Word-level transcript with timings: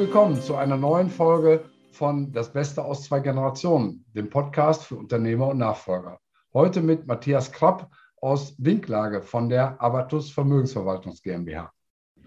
willkommen 0.00 0.40
zu 0.40 0.56
einer 0.56 0.78
neuen 0.78 1.10
Folge 1.10 1.62
von 1.92 2.32
Das 2.32 2.54
Beste 2.54 2.82
aus 2.82 3.02
zwei 3.02 3.20
Generationen, 3.20 4.02
dem 4.14 4.30
Podcast 4.30 4.84
für 4.84 4.96
Unternehmer 4.96 5.48
und 5.48 5.58
Nachfolger. 5.58 6.18
Heute 6.54 6.80
mit 6.80 7.06
Matthias 7.06 7.52
Krapp 7.52 7.86
aus 8.22 8.54
Winklage 8.56 9.20
von 9.20 9.50
der 9.50 9.78
Abatus 9.78 10.30
Vermögensverwaltungs 10.30 11.22
GmbH. 11.22 11.70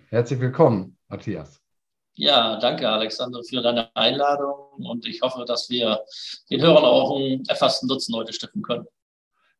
Herzlich 0.09 0.39
willkommen, 0.39 0.99
Matthias. 1.07 1.59
Ja, 2.13 2.59
danke, 2.59 2.87
Alexander, 2.87 3.41
für 3.43 3.63
deine 3.63 3.89
Einladung 3.95 4.85
und 4.87 5.07
ich 5.07 5.23
hoffe, 5.23 5.43
dass 5.43 5.67
wir 5.71 5.99
den 6.51 6.61
Hörern 6.61 6.85
auch 6.85 7.15
einen 7.15 7.43
erfassten 7.47 7.87
Nutzen 7.87 8.15
heute 8.15 8.33
stiften 8.33 8.61
können. 8.61 8.85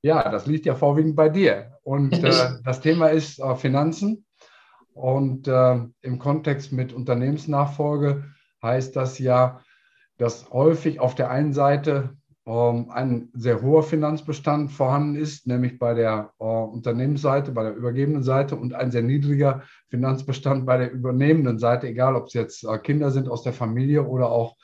Ja, 0.04 0.30
das 0.30 0.46
liegt 0.46 0.68
ja 0.68 0.76
vorwiegend 0.76 1.16
bei 1.16 1.30
dir. 1.30 1.80
Und 1.82 2.14
äh, 2.24 2.50
das 2.64 2.80
Thema 2.80 3.08
ist 3.08 3.40
äh, 3.40 3.56
Finanzen. 3.56 4.24
Und 4.94 5.48
äh, 5.48 5.80
im 6.02 6.20
Kontext 6.20 6.72
mit 6.72 6.94
Unternehmensnachfolge 6.94 8.26
heißt 8.62 8.96
das 8.96 9.20
ja, 9.20 9.62
dass 10.18 10.50
häufig 10.52 11.00
auf 11.00 11.16
der 11.16 11.30
einen 11.30 11.54
Seite 11.54 12.16
ähm, 12.46 12.90
ein 12.92 13.30
sehr 13.34 13.62
hoher 13.62 13.84
Finanzbestand 13.84 14.72
vorhanden 14.72 15.16
ist, 15.16 15.48
nämlich 15.48 15.80
bei 15.80 15.94
der 15.94 16.34
äh, 16.40 16.44
Unternehmensseite, 16.44 17.52
bei 17.52 17.64
der 17.64 17.76
übergebenen 17.76 18.24
Seite 18.24 18.56
und 18.56 18.74
ein 18.74 18.92
sehr 18.92 19.02
niedriger 19.02 19.64
Finanzbestand 19.90 20.66
bei 20.66 20.78
der 20.78 20.92
übernehmenden 20.92 21.58
Seite, 21.58 21.88
egal 21.88 22.16
ob 22.16 22.28
es 22.28 22.34
jetzt 22.34 22.64
äh, 22.66 22.78
Kinder 22.80 23.12
sind 23.12 23.30
aus 23.30 23.44
der 23.44 23.54
Familie 23.54 24.04
oder 24.04 24.30
auch 24.30 24.58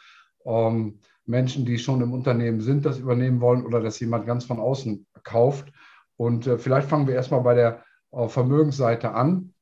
ähm, 0.46 1.00
Menschen, 1.26 1.66
die 1.66 1.78
schon 1.78 2.02
im 2.02 2.12
Unternehmen 2.12 2.60
sind, 2.60 2.86
das 2.86 3.00
übernehmen 3.00 3.40
wollen 3.40 3.66
oder 3.66 3.80
dass 3.80 4.00
jemand 4.00 4.26
ganz 4.26 4.46
von 4.46 4.60
außen 4.60 5.06
kauft. 5.24 5.72
Und 6.18 6.48
äh, 6.48 6.58
vielleicht 6.58 6.90
fangen 6.90 7.08
wir 7.08 7.16
erstmal 7.16 7.42
bei 7.42 7.54
der 7.54 7.84
äh, 8.12 8.28
Vermögensseite 8.28 9.14
an. 9.14 9.54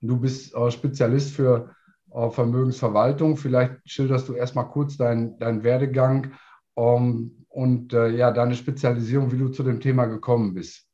Du 0.00 0.18
bist 0.18 0.54
äh, 0.54 0.70
Spezialist 0.70 1.34
für 1.34 1.74
äh, 2.12 2.30
Vermögensverwaltung. 2.30 3.36
Vielleicht 3.36 3.76
schilderst 3.84 4.28
du 4.28 4.34
erstmal 4.34 4.68
kurz 4.68 4.96
deinen 4.96 5.38
dein 5.38 5.62
Werdegang 5.62 6.32
um, 6.74 7.44
und 7.48 7.92
äh, 7.92 8.08
ja, 8.08 8.30
deine 8.30 8.54
Spezialisierung, 8.54 9.32
wie 9.32 9.38
du 9.38 9.48
zu 9.48 9.62
dem 9.62 9.80
Thema 9.80 10.06
gekommen 10.06 10.54
bist. 10.54 10.89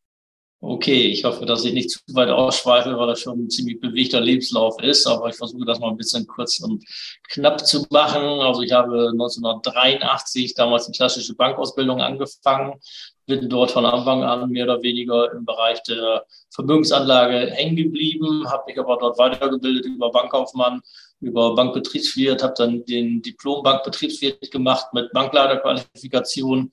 Okay, 0.61 1.09
ich 1.09 1.23
hoffe, 1.25 1.45
dass 1.45 1.65
ich 1.67 1.75
nicht 1.75 1.91
zu 1.91 2.01
weit 2.15 2.31
ausschweife, 2.31 2.97
weil 2.99 3.07
das 3.09 3.21
schon 3.21 3.39
ein 3.39 3.51
ziemlich 3.51 3.79
bewegter 3.79 4.21
Lebenslauf 4.21 4.83
ist, 4.83 5.07
aber 5.07 5.29
ich 5.29 5.37
versuche 5.37 5.67
das 5.67 5.79
mal 5.79 5.91
ein 5.91 5.99
bisschen 5.99 6.27
kurz 6.27 6.61
und 6.61 6.83
knapp 7.29 7.65
zu 7.67 7.87
machen. 7.91 8.23
Also 8.23 8.63
ich 8.63 8.73
habe 8.73 9.11
1983 9.11 10.55
damals 10.55 10.87
die 10.87 10.97
klassische 10.97 11.35
Bankausbildung 11.35 12.01
angefangen, 12.01 12.81
bin 13.27 13.49
dort 13.51 13.73
von 13.73 13.85
Anfang 13.85 14.23
an 14.23 14.51
mehr 14.51 14.65
oder 14.65 14.83
weniger 14.83 15.31
im 15.33 15.45
Bereich 15.45 15.83
der 15.83 16.25
Vermögensanlage 16.51 17.51
hängen 17.51 17.77
geblieben, 17.77 18.49
habe 18.51 18.65
mich 18.67 18.79
aber 18.79 18.97
dort 18.99 19.19
weitergebildet 19.19 19.85
über 19.85 20.11
Bankkaufmann, 20.11 20.81
über 21.21 21.55
Bankbetriebswirt, 21.55 22.43
habe 22.43 22.55
dann 22.57 22.85
den 22.87 23.21
Diplom 23.21 23.63
Bankbetriebswirt 23.63 24.51
gemacht 24.51 24.87
mit 24.95 25.13
Bankleiterqualifikation. 25.13 26.73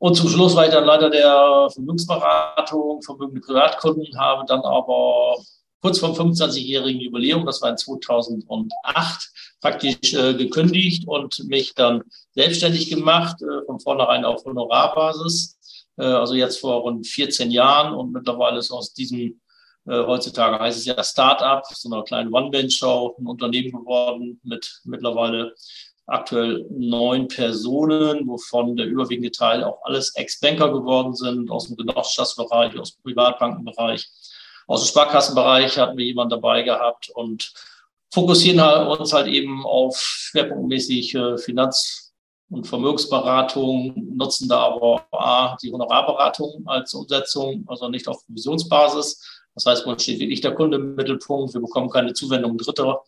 Und 0.00 0.14
zum 0.14 0.30
Schluss 0.30 0.56
war 0.56 0.64
ich 0.64 0.72
dann 0.72 0.86
Leiter 0.86 1.10
der 1.10 1.68
Vermögensberatung, 1.74 3.02
vermögende 3.02 3.42
Privatkunden, 3.42 4.18
habe 4.18 4.46
dann 4.46 4.62
aber 4.62 5.36
kurz 5.82 5.98
vor 5.98 6.14
dem 6.14 6.32
25-jährigen 6.32 7.02
Jubiläum, 7.02 7.44
das 7.44 7.60
war 7.60 7.68
in 7.68 7.76
2008, 7.76 9.30
praktisch 9.60 10.14
äh, 10.14 10.32
gekündigt 10.32 11.06
und 11.06 11.44
mich 11.48 11.74
dann 11.74 12.02
selbstständig 12.34 12.88
gemacht, 12.88 13.42
äh, 13.42 13.66
von 13.66 13.78
vornherein 13.78 14.24
auf 14.24 14.42
Honorarbasis. 14.46 15.58
Äh, 15.98 16.04
also 16.04 16.32
jetzt 16.32 16.60
vor 16.60 16.80
rund 16.80 17.06
14 17.06 17.50
Jahren 17.50 17.92
und 17.92 18.12
mittlerweile 18.12 18.58
ist 18.58 18.70
aus 18.70 18.94
diesem, 18.94 19.38
äh, 19.86 20.02
heutzutage 20.06 20.58
heißt 20.58 20.78
es 20.78 20.86
ja 20.86 21.04
Start-up, 21.04 21.66
so 21.66 21.92
einer 21.92 22.04
kleinen 22.04 22.32
One-Man-Show, 22.32 23.16
ein 23.18 23.26
Unternehmen 23.26 23.72
geworden 23.72 24.40
mit 24.44 24.80
mittlerweile 24.84 25.54
aktuell 26.10 26.66
neun 26.70 27.28
Personen, 27.28 28.26
wovon 28.26 28.76
der 28.76 28.86
überwiegende 28.86 29.30
Teil 29.30 29.64
auch 29.64 29.82
alles 29.84 30.14
Ex-Banker 30.16 30.72
geworden 30.72 31.14
sind, 31.14 31.50
aus 31.50 31.68
dem 31.68 31.76
Genossenschaftsbereich, 31.76 32.78
aus 32.78 32.94
dem 32.94 33.02
Privatbankenbereich. 33.02 34.08
Aus 34.66 34.82
dem 34.82 34.88
Sparkassenbereich 34.88 35.78
hatten 35.78 35.96
wir 35.96 36.04
jemanden 36.04 36.30
dabei 36.30 36.62
gehabt 36.62 37.10
und 37.10 37.52
fokussieren 38.12 38.60
uns 38.86 39.12
halt 39.12 39.28
eben 39.28 39.64
auf 39.64 39.98
schwerpunktmäßig 39.98 41.14
äh, 41.14 41.38
Finanz- 41.38 42.12
und 42.50 42.66
Vermögensberatung, 42.66 43.94
nutzen 44.16 44.48
da 44.48 44.58
aber 44.58 45.06
A, 45.12 45.56
die 45.62 45.72
Honorarberatung 45.72 46.64
als 46.66 46.92
Umsetzung, 46.94 47.64
also 47.68 47.88
nicht 47.88 48.08
auf 48.08 48.26
Provisionsbasis. 48.26 49.42
Das 49.54 49.66
heißt, 49.66 49.86
man 49.86 49.98
steht 49.98 50.18
wirklich 50.18 50.40
der 50.40 50.54
Kunde 50.54 50.78
im 50.78 50.94
Mittelpunkt. 50.96 51.54
Wir 51.54 51.60
bekommen 51.60 51.90
keine 51.90 52.12
Zuwendung 52.12 52.58
Dritter 52.58 53.02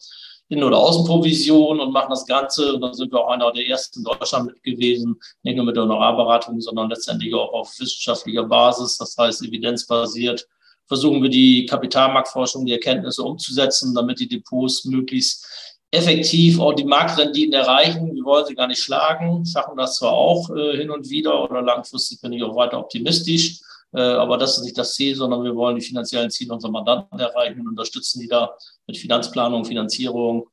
in- 0.52 0.62
oder 0.62 0.76
Außenprovision 0.76 1.80
und 1.80 1.92
machen 1.92 2.10
das 2.10 2.26
Ganze. 2.26 2.74
Und 2.74 2.82
dann 2.82 2.94
sind 2.94 3.10
wir 3.10 3.20
auch 3.20 3.30
einer 3.30 3.50
der 3.52 3.66
ersten 3.66 4.00
in 4.00 4.04
Deutschland 4.04 4.46
mit 4.46 4.62
gewesen, 4.62 5.18
nicht 5.42 5.56
nur 5.56 5.64
mit 5.64 5.76
der 5.76 5.84
Honorarberatung, 5.84 6.60
sondern 6.60 6.90
letztendlich 6.90 7.34
auch 7.34 7.52
auf 7.52 7.68
wissenschaftlicher 7.78 8.44
Basis, 8.44 8.98
das 8.98 9.16
heißt 9.16 9.42
evidenzbasiert. 9.42 10.46
Versuchen 10.86 11.22
wir 11.22 11.30
die 11.30 11.64
Kapitalmarktforschung, 11.64 12.66
die 12.66 12.72
Erkenntnisse 12.72 13.22
umzusetzen, 13.22 13.94
damit 13.94 14.20
die 14.20 14.28
Depots 14.28 14.84
möglichst 14.84 15.46
effektiv 15.90 16.60
auch 16.60 16.74
die 16.74 16.84
Marktrenditen 16.84 17.54
erreichen. 17.54 18.14
Wir 18.14 18.24
wollen 18.24 18.44
sie 18.44 18.54
gar 18.54 18.66
nicht 18.66 18.82
schlagen, 18.82 19.46
schaffen 19.46 19.76
das 19.76 19.96
zwar 19.96 20.12
auch 20.12 20.50
äh, 20.50 20.76
hin 20.76 20.90
und 20.90 21.08
wieder 21.08 21.50
oder 21.50 21.62
langfristig 21.62 22.20
bin 22.20 22.32
ich 22.32 22.42
auch 22.42 22.56
weiter 22.56 22.78
optimistisch, 22.78 23.60
aber 24.00 24.38
das 24.38 24.56
ist 24.56 24.64
nicht 24.64 24.78
das 24.78 24.94
Ziel, 24.94 25.14
sondern 25.14 25.44
wir 25.44 25.54
wollen 25.54 25.76
die 25.76 25.82
finanziellen 25.82 26.30
Ziele 26.30 26.54
unserer 26.54 26.72
Mandanten 26.72 27.18
erreichen 27.18 27.60
und 27.60 27.68
unterstützen 27.68 28.20
die 28.20 28.28
da 28.28 28.54
mit 28.86 28.96
Finanzplanung, 28.96 29.64
Finanzierung, 29.64 30.48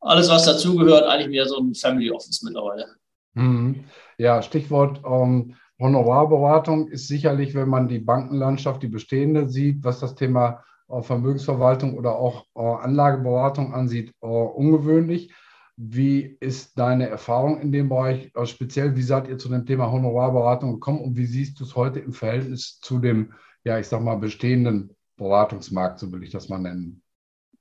alles 0.00 0.28
was 0.28 0.44
dazugehört, 0.44 1.04
eigentlich 1.04 1.28
mehr 1.28 1.46
so 1.46 1.58
ein 1.58 1.74
Family 1.74 2.10
Office 2.10 2.42
mittlerweile. 2.42 2.86
Mhm. 3.34 3.84
Ja, 4.18 4.42
Stichwort 4.42 5.00
ähm, 5.04 5.54
Honorarberatung 5.78 6.88
ist 6.88 7.08
sicherlich, 7.08 7.54
wenn 7.54 7.68
man 7.68 7.88
die 7.88 7.98
Bankenlandschaft, 7.98 8.82
die 8.82 8.88
bestehende 8.88 9.48
sieht, 9.48 9.84
was 9.84 10.00
das 10.00 10.14
Thema 10.14 10.64
Vermögensverwaltung 10.88 11.98
oder 11.98 12.16
auch 12.16 12.46
äh, 12.54 12.60
Anlageberatung 12.60 13.74
ansieht, 13.74 14.12
äh, 14.22 14.26
ungewöhnlich. 14.26 15.32
Wie 15.76 16.36
ist 16.40 16.78
deine 16.78 17.08
Erfahrung 17.08 17.60
in 17.60 17.70
dem 17.70 17.90
Bereich? 17.90 18.30
Äh, 18.34 18.46
speziell, 18.46 18.96
wie 18.96 19.02
seid 19.02 19.28
ihr 19.28 19.36
zu 19.36 19.48
dem 19.48 19.66
Thema 19.66 19.90
Honorarberatung 19.92 20.74
gekommen 20.74 21.00
und 21.00 21.16
wie 21.16 21.26
siehst 21.26 21.60
du 21.60 21.64
es 21.64 21.76
heute 21.76 22.00
im 22.00 22.12
Verhältnis 22.12 22.80
zu 22.80 22.98
dem, 22.98 23.34
ja, 23.64 23.78
ich 23.78 23.86
sag 23.86 24.02
mal, 24.02 24.16
bestehenden 24.16 24.96
Beratungsmarkt, 25.16 25.98
so 25.98 26.10
will 26.10 26.22
ich 26.22 26.30
das 26.30 26.48
mal 26.48 26.58
nennen? 26.58 27.02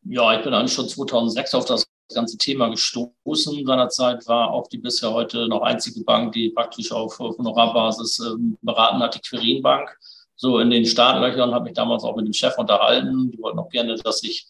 Ja, 0.04 0.38
ich 0.38 0.44
bin 0.44 0.54
eigentlich 0.54 0.74
schon 0.74 0.88
2006 0.88 1.56
auf 1.56 1.66
das 1.66 1.86
ganze 2.14 2.38
Thema 2.38 2.70
gestoßen. 2.70 3.66
Seinerzeit 3.66 4.26
war 4.28 4.52
auch 4.52 4.68
die 4.68 4.78
bisher 4.78 5.12
heute 5.12 5.48
noch 5.50 5.64
einzige 5.64 6.04
Bank, 6.04 6.34
die 6.34 6.52
praktisch 6.52 6.92
auf 6.92 7.20
Honorarbasis 7.20 8.20
ähm, 8.20 8.58
beraten 8.62 9.00
hat, 9.00 9.16
die 9.16 9.20
Quirinbank 9.20 9.98
so 10.36 10.60
in 10.60 10.70
den 10.70 10.86
Startlöchern, 10.86 11.54
habe 11.54 11.66
mich 11.66 11.74
damals 11.74 12.04
auch 12.04 12.16
mit 12.16 12.26
dem 12.26 12.34
Chef 12.34 12.58
unterhalten. 12.58 13.32
Die 13.32 13.40
wollten 13.40 13.60
auch 13.60 13.70
gerne, 13.70 13.96
dass 13.96 14.24
ich 14.24 14.48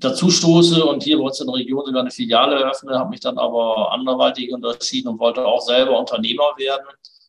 dazu 0.00 0.30
stoße 0.30 0.84
und 0.84 1.02
hier 1.02 1.18
bei 1.18 1.24
uns 1.24 1.40
in 1.40 1.46
der 1.46 1.56
Region 1.56 1.84
sogar 1.84 2.02
eine 2.02 2.10
Filiale 2.10 2.56
eröffne, 2.56 2.98
habe 2.98 3.10
mich 3.10 3.20
dann 3.20 3.38
aber 3.38 3.92
anderweitig 3.92 4.52
unterschieden 4.52 5.08
und 5.08 5.18
wollte 5.18 5.44
auch 5.44 5.60
selber 5.60 5.98
Unternehmer 5.98 6.52
werden. 6.56 6.86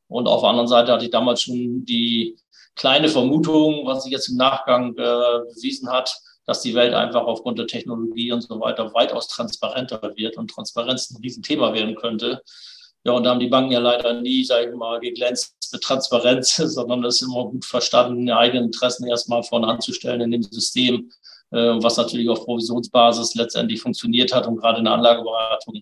Und 0.07 0.27
auf 0.27 0.41
der 0.41 0.49
anderen 0.49 0.67
Seite 0.67 0.91
hatte 0.91 1.05
ich 1.05 1.11
damals 1.11 1.41
schon 1.41 1.85
die 1.85 2.37
kleine 2.75 3.09
Vermutung, 3.09 3.85
was 3.85 4.03
sich 4.03 4.11
jetzt 4.11 4.29
im 4.29 4.37
Nachgang 4.37 4.91
äh, 4.91 5.39
bewiesen 5.53 5.89
hat, 5.91 6.15
dass 6.45 6.61
die 6.61 6.73
Welt 6.73 6.93
einfach 6.93 7.25
aufgrund 7.25 7.59
der 7.59 7.67
Technologie 7.67 8.31
und 8.31 8.41
so 8.41 8.59
weiter 8.59 8.93
weitaus 8.93 9.27
transparenter 9.27 10.01
wird 10.15 10.37
und 10.37 10.49
Transparenz 10.49 11.11
ein 11.11 11.21
Riesenthema 11.21 11.73
werden 11.73 11.95
könnte. 11.95 12.41
Ja, 13.03 13.13
und 13.13 13.23
da 13.23 13.31
haben 13.31 13.39
die 13.39 13.47
Banken 13.47 13.71
ja 13.71 13.79
leider 13.79 14.19
nie, 14.19 14.43
sage 14.43 14.69
ich 14.69 14.75
mal, 14.75 14.99
geglänzt 14.99 15.55
mit 15.71 15.81
Transparenz, 15.81 16.55
sondern 16.57 17.03
es 17.05 17.21
ist 17.21 17.27
immer 17.27 17.45
gut 17.45 17.65
verstanden, 17.65 18.25
die 18.25 18.33
eigenen 18.33 18.65
Interessen 18.65 19.07
erstmal 19.07 19.43
vorne 19.43 19.67
anzustellen 19.67 20.21
in 20.21 20.31
dem 20.31 20.43
System, 20.43 21.11
was 21.51 21.97
natürlich 21.97 22.29
auf 22.29 22.45
Provisionsbasis 22.45 23.35
letztendlich 23.35 23.81
funktioniert 23.81 24.33
hat 24.33 24.47
und 24.47 24.57
gerade 24.57 24.79
in 24.79 24.85
der 24.85 24.93
Anlageberatung 24.93 25.81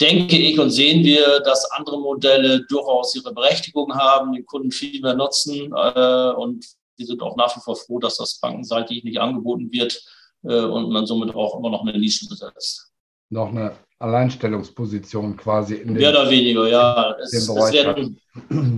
denke 0.00 0.36
ich 0.36 0.58
und 0.58 0.70
sehen 0.70 1.04
wir, 1.04 1.40
dass 1.40 1.70
andere 1.70 2.00
Modelle 2.00 2.64
durchaus 2.66 3.14
ihre 3.14 3.32
Berechtigung 3.32 3.94
haben, 3.94 4.32
den 4.32 4.44
Kunden 4.44 4.72
viel 4.72 5.00
mehr 5.00 5.14
nutzen 5.14 5.72
äh, 5.72 6.32
und 6.32 6.66
wir 6.96 7.06
sind 7.06 7.22
auch 7.22 7.36
nach 7.36 7.56
wie 7.56 7.60
vor 7.60 7.76
froh, 7.76 7.98
dass 7.98 8.16
das 8.16 8.38
bankenseitig 8.38 9.04
nicht 9.04 9.18
angeboten 9.18 9.70
wird 9.72 10.02
äh, 10.44 10.60
und 10.60 10.90
man 10.90 11.06
somit 11.06 11.34
auch 11.34 11.58
immer 11.58 11.70
noch 11.70 11.82
eine 11.82 11.98
Nische 11.98 12.28
besetzt. 12.28 12.92
Noch 13.30 13.48
eine 13.48 13.76
Alleinstellungsposition 14.02 15.36
quasi 15.36 15.76
in 15.76 15.94
Mehr 15.94 16.10
oder 16.10 16.28
weniger, 16.28 16.68
ja. 16.68 17.14
Es, 17.22 17.32
es, 17.32 17.48
werden, 17.48 18.20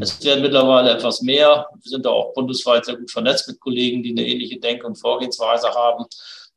es, 0.00 0.24
werden, 0.24 0.42
mittlerweile 0.42 0.90
etwas 0.90 1.22
mehr. 1.22 1.66
Wir 1.72 1.90
sind 1.90 2.04
da 2.04 2.10
auch 2.10 2.34
bundesweit 2.34 2.84
sehr 2.84 2.96
gut 2.96 3.10
vernetzt 3.10 3.48
mit 3.48 3.60
Kollegen, 3.60 4.02
die 4.02 4.10
eine 4.10 4.26
ähnliche 4.26 4.60
Denk- 4.60 4.84
und 4.84 4.96
Vorgehensweise 4.96 5.68
haben. 5.68 6.04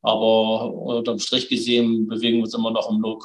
Aber 0.02 0.74
unterm 0.74 1.19
Strich 1.19 1.50
gesehen 1.50 2.08
bewegen 2.08 2.38
wir 2.38 2.44
uns 2.44 2.54
immer 2.54 2.72
noch 2.72 2.90
im 2.92 3.00
0, 3.00 3.18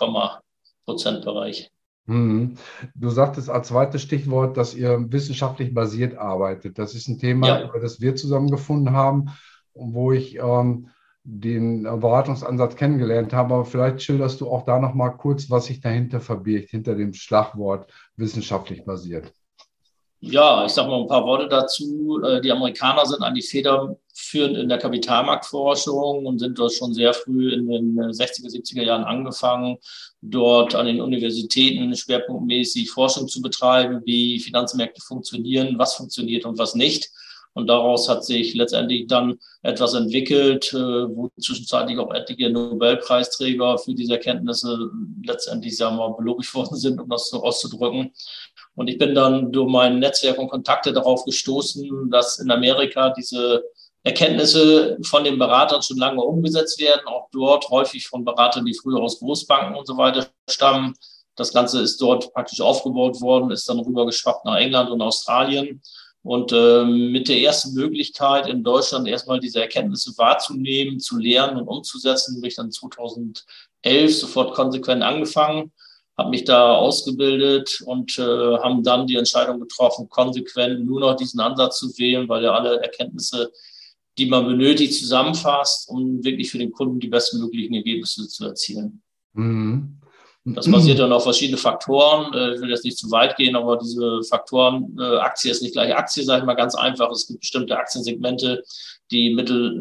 Prozentbereich. 0.85 1.71
Mhm. 2.07 2.57
Du 2.95 3.11
sagtest 3.11 3.49
als 3.49 3.69
zweites 3.69 4.03
Stichwort, 4.03 4.57
dass 4.57 4.75
ihr 4.75 5.07
wissenschaftlich 5.11 5.73
basiert 5.73 6.17
arbeitet. 6.17 6.79
Das 6.79 6.95
ist 6.95 7.09
ein 7.09 7.19
Thema, 7.19 7.47
ja. 7.47 7.65
über 7.65 7.79
das 7.79 8.01
wir 8.01 8.17
zusammengefunden 8.17 8.93
haben 8.93 9.31
wo 9.75 10.13
ich 10.13 10.37
ähm, 10.37 10.89
den 11.25 11.85
Beratungsansatz 11.85 12.77
kennengelernt 12.77 13.33
haben. 13.33 13.53
Aber 13.53 13.65
vielleicht 13.65 14.03
schilderst 14.03 14.41
du 14.41 14.51
auch 14.51 14.65
da 14.65 14.79
noch 14.79 14.95
mal 14.95 15.11
kurz, 15.11 15.51
was 15.51 15.67
sich 15.67 15.81
dahinter 15.81 16.21
verbirgt, 16.21 16.71
hinter 16.71 16.95
dem 16.95 17.13
Schlagwort 17.13 17.91
wissenschaftlich 18.17 18.85
basiert. 18.85 19.33
Ja, 20.25 20.65
ich 20.65 20.71
sage 20.71 20.89
mal 20.89 21.01
ein 21.01 21.09
paar 21.09 21.25
Worte 21.25 21.49
dazu. 21.49 22.21
Äh, 22.23 22.41
die 22.41 22.53
Amerikaner 22.53 23.05
sind 23.07 23.25
eigentlich 23.25 23.49
federführend 23.49 24.57
in 24.57 24.69
der 24.69 24.79
Kapitalmarktforschung 24.79 26.27
und 26.27 26.39
sind 26.39 26.57
dort 26.57 26.73
schon 26.73 26.95
sehr 26.95 27.13
früh 27.13 27.53
in 27.53 27.67
den 27.67 27.99
60er, 27.99 28.49
70er 28.49 28.83
Jahren 28.83 29.03
angefangen, 29.03 29.79
dort 30.21 30.77
an 30.77 30.87
den 30.87 31.01
Universitäten 31.01 31.97
schwerpunktmäßig 31.97 32.89
Forschung 32.93 33.27
zu 33.27 33.43
betreiben, 33.43 34.03
wie 34.05 34.39
Finanzmärkte 34.39 35.01
funktionieren, 35.01 35.77
was 35.77 35.95
funktioniert 35.95 36.45
und 36.45 36.57
was 36.57 36.77
nicht. 36.77 37.11
Und 37.55 37.67
daraus 37.67 38.09
hat 38.09 38.25
sich 38.25 38.55
letztendlich 38.55 39.07
dann 39.07 39.39
etwas 39.63 39.95
entwickelt, 39.95 40.73
äh, 40.73 40.77
wo 40.77 41.31
zwischenzeitlich 41.39 41.99
auch 41.99 42.13
etliche 42.13 42.51
Nobelpreisträger 42.51 43.79
für 43.79 43.95
diese 43.95 44.15
Erkenntnisse 44.15 44.91
letztendlich, 45.25 45.77
sagen 45.77 45.97
wir 45.97 46.09
mal, 46.09 46.17
belobigt 46.17 46.55
worden 46.55 46.77
sind, 46.77 47.01
um 47.01 47.09
das 47.09 47.29
so 47.29 47.43
auszudrücken. 47.43 48.13
Und 48.75 48.89
ich 48.89 48.99
bin 48.99 49.15
dann 49.15 49.53
durch 49.53 49.71
mein 49.71 49.99
Netzwerk 49.99 50.39
und 50.39 50.49
Kontakte 50.49 50.93
darauf 50.93 51.25
gestoßen, 51.25 52.11
dass 52.11 52.39
in 52.39 52.51
Amerika 52.51 53.11
diese 53.11 53.63
Erkenntnisse 54.05 54.99
von 55.05 55.23
den 55.23 55.39
Beratern 55.39 55.83
schon 55.83 55.99
lange 55.99 56.23
umgesetzt 56.23 56.81
werden, 56.81 57.07
auch 57.07 57.29
dort 57.31 57.69
häufig 57.69 58.07
von 58.09 58.25
Beratern, 58.25 58.65
die 58.65 58.75
früher 58.75 59.01
aus 59.01 59.21
Großbanken 59.21 59.77
und 59.77 59.87
so 59.87 59.97
weiter 59.97 60.27
stammen. 60.51 60.95
Das 61.37 61.53
Ganze 61.53 61.81
ist 61.81 62.01
dort 62.01 62.33
praktisch 62.33 62.61
aufgebaut 62.61 63.21
worden, 63.21 63.51
ist 63.51 63.69
dann 63.69 63.79
rübergeschwappt 63.79 64.45
nach 64.45 64.57
England 64.57 64.91
und 64.91 65.01
Australien. 65.01 65.81
Und 66.23 66.53
äh, 66.53 66.85
mit 66.85 67.29
der 67.29 67.41
ersten 67.41 67.75
Möglichkeit 67.75 68.47
in 68.47 68.63
Deutschland 68.63 69.09
erstmal 69.09 69.41
diese 69.41 69.61
Erkenntnisse 69.61 70.17
wahrzunehmen, 70.17 71.01
zu 71.01 71.19
lernen 71.19 71.57
und 71.59 71.69
umzusetzen, 71.69 72.41
bin 72.41 72.49
ich 72.49 72.57
dann 72.57 72.71
2011 72.71 73.43
sofort 74.09 74.55
konsequent 74.55 75.03
angefangen, 75.03 75.73
habe 76.17 76.31
mich 76.31 76.45
da 76.45 76.77
ausgebildet 76.77 77.83
und 77.87 78.17
äh, 78.19 78.23
haben 78.23 78.85
dann 78.85 79.09
die 79.09 79.17
Entscheidung 79.17 79.59
getroffen, 79.59 80.09
konsequent 80.09 80.85
nur 80.87 81.01
noch 81.01 81.17
diesen 81.17 81.41
Ansatz 81.41 81.79
zu 81.79 81.89
wählen, 81.99 82.29
weil 82.29 82.45
er 82.45 82.55
alle 82.55 82.81
Erkenntnisse, 82.81 83.51
die 84.17 84.27
man 84.27 84.47
benötigt, 84.47 84.95
zusammenfasst, 84.95 85.89
um 85.89 86.23
wirklich 86.23 86.51
für 86.53 86.59
den 86.59 86.71
Kunden 86.71 87.01
die 87.01 87.09
bestmöglichen 87.09 87.75
Ergebnisse 87.75 88.29
zu 88.29 88.45
erzielen. 88.45 89.03
Mhm. 89.33 90.02
Das 90.45 90.71
basiert 90.71 90.99
dann 91.01 91.13
auf 91.13 91.23
verschiedene 91.25 91.59
Faktoren. 91.59 92.33
Äh, 92.35 92.55
ich 92.55 92.61
will 92.61 92.71
jetzt 92.71 92.85
nicht 92.85 92.99
zu 92.99 93.11
weit 93.11 93.37
gehen, 93.37 93.57
aber 93.57 93.77
diese 93.77 94.23
Faktoren, 94.29 94.97
äh, 94.99 95.19
Aktie 95.19 95.51
ist 95.51 95.63
nicht 95.63 95.73
gleich 95.73 95.95
Aktie, 95.95 96.25
sage 96.25 96.41
ich 96.41 96.47
mal 96.47 96.55
ganz 96.55 96.75
einfach. 96.75 97.11
Es 97.11 97.27
gibt 97.27 97.41
bestimmte 97.41 97.77
Aktiensegmente, 97.77 98.65
die 99.11 99.35
mittel 99.35 99.79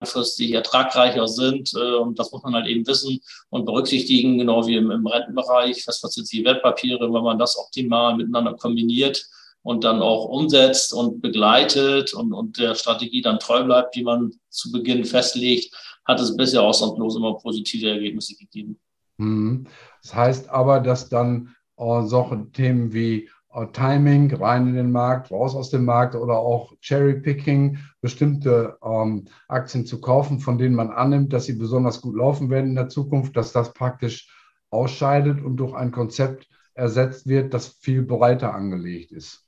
langfristig 0.00 0.52
ertragreicher 0.52 1.26
sind. 1.26 1.72
Äh, 1.74 1.96
und 1.96 2.18
das 2.18 2.30
muss 2.30 2.42
man 2.42 2.54
halt 2.54 2.66
eben 2.66 2.86
wissen 2.86 3.20
und 3.50 3.64
berücksichtigen, 3.64 4.38
genau 4.38 4.66
wie 4.66 4.76
im, 4.76 4.90
im 4.90 5.06
Rentenbereich, 5.06 5.82
festverzinsliche 5.82 6.44
Wertpapiere, 6.44 7.12
wenn 7.12 7.22
man 7.22 7.38
das 7.38 7.58
optimal 7.58 8.16
miteinander 8.16 8.54
kombiniert 8.54 9.26
und 9.62 9.82
dann 9.82 10.02
auch 10.02 10.26
umsetzt 10.26 10.92
und 10.92 11.22
begleitet 11.22 12.12
und, 12.12 12.32
und 12.32 12.58
der 12.58 12.74
Strategie 12.74 13.22
dann 13.22 13.40
treu 13.40 13.64
bleibt, 13.64 13.96
die 13.96 14.04
man 14.04 14.32
zu 14.50 14.70
Beginn 14.70 15.04
festlegt, 15.06 15.74
hat 16.04 16.20
es 16.20 16.36
bisher 16.36 16.62
ausnahmslos 16.62 17.16
immer 17.16 17.34
positive 17.34 17.90
Ergebnisse 17.90 18.36
gegeben. 18.36 18.78
Mhm. 19.16 19.66
Das 20.02 20.14
heißt 20.14 20.50
aber, 20.50 20.80
dass 20.80 21.08
dann 21.08 21.54
äh, 21.76 22.02
solche 22.02 22.50
Themen 22.52 22.92
wie 22.92 23.28
äh, 23.52 23.66
Timing, 23.72 24.34
rein 24.34 24.68
in 24.68 24.74
den 24.74 24.92
Markt, 24.92 25.30
raus 25.30 25.54
aus 25.54 25.70
dem 25.70 25.84
Markt 25.84 26.14
oder 26.14 26.38
auch 26.38 26.74
Cherry-Picking, 26.80 27.78
bestimmte 28.00 28.76
ähm, 28.84 29.26
Aktien 29.48 29.86
zu 29.86 30.00
kaufen, 30.00 30.40
von 30.40 30.58
denen 30.58 30.74
man 30.74 30.90
annimmt, 30.90 31.32
dass 31.32 31.46
sie 31.46 31.54
besonders 31.54 32.00
gut 32.00 32.16
laufen 32.16 32.50
werden 32.50 32.70
in 32.70 32.76
der 32.76 32.88
Zukunft, 32.88 33.36
dass 33.36 33.52
das 33.52 33.72
praktisch 33.72 34.28
ausscheidet 34.70 35.42
und 35.42 35.56
durch 35.56 35.74
ein 35.74 35.92
Konzept 35.92 36.48
ersetzt 36.74 37.28
wird, 37.28 37.54
das 37.54 37.68
viel 37.68 38.02
breiter 38.02 38.52
angelegt 38.54 39.12
ist. 39.12 39.46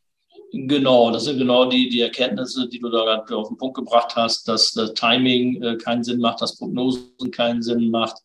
Genau, 0.52 1.10
das 1.10 1.24
sind 1.24 1.38
genau 1.38 1.68
die, 1.68 1.88
die 1.88 2.00
Erkenntnisse, 2.00 2.68
die 2.68 2.78
du 2.78 2.88
da 2.88 3.04
gerade 3.04 3.36
auf 3.36 3.48
den 3.48 3.56
Punkt 3.56 3.76
gebracht 3.76 4.14
hast, 4.14 4.46
dass 4.46 4.72
das 4.72 4.94
Timing 4.94 5.62
äh, 5.62 5.76
keinen 5.76 6.04
Sinn 6.04 6.20
macht, 6.20 6.40
dass 6.40 6.56
Prognosen 6.56 7.30
keinen 7.32 7.62
Sinn 7.62 7.90
macht, 7.90 8.16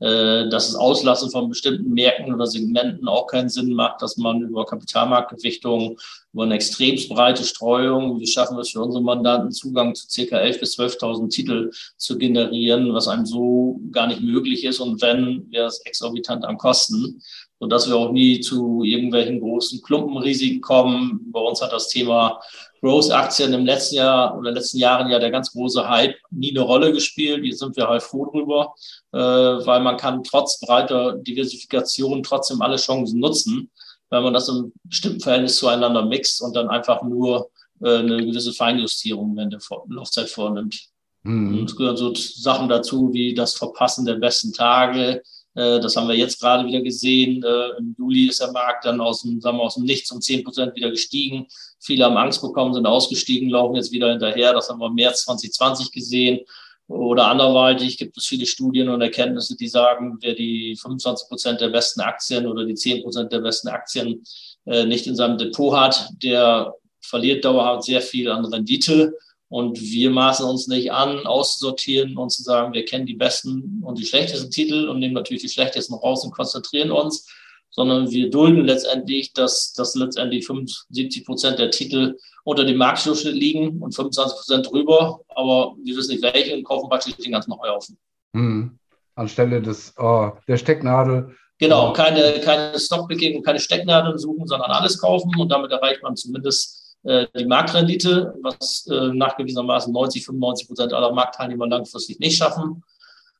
äh, 0.00 0.48
dass 0.50 0.68
das 0.68 0.76
Auslassen 0.76 1.30
von 1.30 1.48
bestimmten 1.48 1.90
Märkten 1.92 2.34
oder 2.34 2.46
Segmenten 2.46 3.08
auch 3.08 3.26
keinen 3.26 3.48
Sinn 3.48 3.72
macht, 3.72 4.02
dass 4.02 4.18
man 4.18 4.42
über 4.42 4.66
Kapitalmarktgewichtung, 4.66 5.98
über 6.32 6.42
eine 6.44 6.54
extrem 6.54 6.96
breite 7.08 7.44
Streuung, 7.44 8.20
wie 8.20 8.26
schaffen 8.26 8.56
wir 8.56 8.62
es 8.62 8.70
für 8.70 8.82
unsere 8.82 9.02
Mandanten, 9.02 9.50
Zugang 9.50 9.94
zu 9.94 10.06
ca. 10.06 10.36
11.000 10.36 10.60
bis 10.60 10.78
12.000 10.78 11.28
Titel 11.30 11.70
zu 11.96 12.18
generieren, 12.18 12.92
was 12.92 13.08
einem 13.08 13.24
so 13.24 13.80
gar 13.90 14.06
nicht 14.06 14.20
möglich 14.20 14.64
ist 14.64 14.80
und 14.80 15.00
wenn, 15.00 15.50
wäre 15.50 15.66
es 15.66 15.80
exorbitant 15.86 16.44
am 16.44 16.58
Kosten 16.58 17.20
sodass 17.60 17.88
wir 17.88 17.96
auch 17.96 18.10
nie 18.10 18.40
zu 18.40 18.82
irgendwelchen 18.82 19.38
großen 19.38 19.82
Klumpenrisiken 19.82 20.62
kommen. 20.62 21.30
Bei 21.30 21.40
uns 21.40 21.60
hat 21.60 21.72
das 21.72 21.88
Thema 21.88 22.40
Growth-Aktien 22.80 23.52
im 23.52 23.66
letzten 23.66 23.96
Jahr 23.96 24.36
oder 24.36 24.50
letzten 24.50 24.78
Jahren 24.78 25.10
ja 25.10 25.18
der 25.18 25.30
ganz 25.30 25.52
große 25.52 25.86
Hype 25.86 26.16
nie 26.30 26.50
eine 26.50 26.62
Rolle 26.62 26.92
gespielt. 26.92 27.44
Hier 27.44 27.54
sind 27.54 27.76
wir 27.76 27.86
halt 27.86 28.02
froh 28.02 28.24
drüber, 28.24 28.74
äh, 29.12 29.18
weil 29.18 29.80
man 29.80 29.98
kann 29.98 30.24
trotz 30.24 30.58
breiter 30.58 31.18
Diversifikation 31.18 32.22
trotzdem 32.22 32.62
alle 32.62 32.76
Chancen 32.76 33.20
nutzen, 33.20 33.70
wenn 34.08 34.22
man 34.22 34.32
das 34.32 34.48
im 34.48 34.72
bestimmten 34.84 35.20
Verhältnis 35.20 35.56
zueinander 35.56 36.04
mixt 36.06 36.40
und 36.40 36.56
dann 36.56 36.68
einfach 36.70 37.02
nur 37.02 37.50
äh, 37.82 37.98
eine 37.98 38.24
gewisse 38.24 38.54
Feinjustierung 38.54 39.36
während 39.36 39.52
der 39.52 39.60
Laufzeit 39.90 40.30
vornimmt. 40.30 40.88
Mhm. 41.24 41.58
Und 41.58 41.70
es 41.70 41.76
gehören 41.76 41.98
so 41.98 42.14
Sachen 42.14 42.70
dazu 42.70 43.12
wie 43.12 43.34
das 43.34 43.52
Verpassen 43.54 44.06
der 44.06 44.14
besten 44.14 44.54
Tage, 44.54 45.22
das 45.54 45.96
haben 45.96 46.08
wir 46.08 46.14
jetzt 46.14 46.40
gerade 46.40 46.66
wieder 46.66 46.80
gesehen. 46.80 47.42
Äh, 47.42 47.78
Im 47.78 47.94
Juli 47.98 48.26
ist 48.28 48.40
der 48.40 48.52
Markt 48.52 48.84
dann 48.84 49.00
aus 49.00 49.22
dem, 49.22 49.40
sagen 49.40 49.58
wir, 49.58 49.64
aus 49.64 49.74
dem 49.74 49.84
Nichts 49.84 50.10
um 50.12 50.20
10 50.20 50.44
Prozent 50.44 50.76
wieder 50.76 50.90
gestiegen. 50.90 51.46
Viele 51.80 52.04
haben 52.04 52.16
Angst 52.16 52.40
bekommen, 52.40 52.74
sind 52.74 52.86
ausgestiegen, 52.86 53.50
laufen 53.50 53.76
jetzt 53.76 53.92
wieder 53.92 54.10
hinterher. 54.10 54.52
Das 54.52 54.68
haben 54.68 54.78
wir 54.78 54.86
im 54.86 54.94
März 54.94 55.24
2020 55.24 55.90
gesehen. 55.90 56.40
Oder 56.86 57.28
anderweitig 57.28 57.98
gibt 57.98 58.16
es 58.16 58.26
viele 58.26 58.46
Studien 58.46 58.88
und 58.88 59.00
Erkenntnisse, 59.00 59.56
die 59.56 59.68
sagen, 59.68 60.18
wer 60.20 60.34
die 60.34 60.76
25 60.76 61.28
Prozent 61.28 61.60
der 61.60 61.68
besten 61.68 62.00
Aktien 62.00 62.46
oder 62.46 62.64
die 62.64 62.74
10 62.74 63.02
Prozent 63.02 63.32
der 63.32 63.38
besten 63.38 63.68
Aktien 63.68 64.24
äh, 64.66 64.84
nicht 64.84 65.06
in 65.06 65.14
seinem 65.14 65.38
Depot 65.38 65.76
hat, 65.76 66.08
der 66.20 66.74
verliert 67.00 67.44
dauerhaft 67.44 67.84
sehr 67.84 68.00
viel 68.02 68.28
an 68.28 68.44
Rendite. 68.44 69.14
Und 69.50 69.80
wir 69.80 70.10
maßen 70.10 70.46
uns 70.46 70.68
nicht 70.68 70.92
an, 70.92 71.26
auszusortieren 71.26 72.16
und 72.16 72.30
zu 72.30 72.44
sagen, 72.44 72.72
wir 72.72 72.84
kennen 72.84 73.04
die 73.04 73.16
besten 73.16 73.82
und 73.84 73.98
die 73.98 74.06
schlechtesten 74.06 74.48
Titel 74.52 74.88
und 74.88 75.00
nehmen 75.00 75.14
natürlich 75.14 75.42
die 75.42 75.48
schlechtesten 75.48 75.94
raus 75.94 76.24
und 76.24 76.30
konzentrieren 76.30 76.92
uns, 76.92 77.28
sondern 77.68 78.08
wir 78.12 78.30
dulden 78.30 78.64
letztendlich, 78.64 79.32
dass, 79.32 79.72
dass 79.72 79.96
letztendlich 79.96 80.46
75 80.46 81.24
Prozent 81.24 81.58
der 81.58 81.72
Titel 81.72 82.16
unter 82.44 82.64
dem 82.64 82.76
Marktdurchschnitt 82.76 83.34
liegen 83.34 83.82
und 83.82 83.92
25 83.92 84.36
Prozent 84.36 84.70
drüber. 84.70 85.20
Aber 85.28 85.74
wir 85.82 85.96
wissen 85.96 86.12
nicht 86.12 86.22
welche 86.22 86.54
und 86.54 86.62
kaufen 86.62 86.88
praktisch 86.88 87.16
den 87.16 87.32
ganzen 87.32 87.52
Heuhaufen. 87.52 87.98
Hm. 88.34 88.78
Anstelle 89.16 89.60
des, 89.60 89.92
uh, 89.98 90.30
der 90.46 90.58
Stecknadel. 90.58 91.34
Genau, 91.58 91.92
keine, 91.92 92.40
keine 92.40 92.78
Stockpicking 92.78 93.38
und 93.38 93.42
keine 93.44 93.58
Stecknadeln 93.58 94.16
suchen, 94.16 94.46
sondern 94.46 94.70
alles 94.70 94.96
kaufen 94.96 95.32
und 95.36 95.50
damit 95.50 95.72
erreicht 95.72 96.04
man 96.04 96.14
zumindest 96.14 96.79
die 97.02 97.46
Marktrendite, 97.46 98.34
was 98.42 98.86
äh, 98.90 99.08
nachgewiesenermaßen 99.14 99.92
90, 99.92 100.26
95 100.26 100.68
Prozent 100.68 100.92
aller 100.92 101.12
Marktteilnehmer 101.12 101.66
langfristig 101.66 102.18
nicht 102.20 102.36
schaffen. 102.36 102.82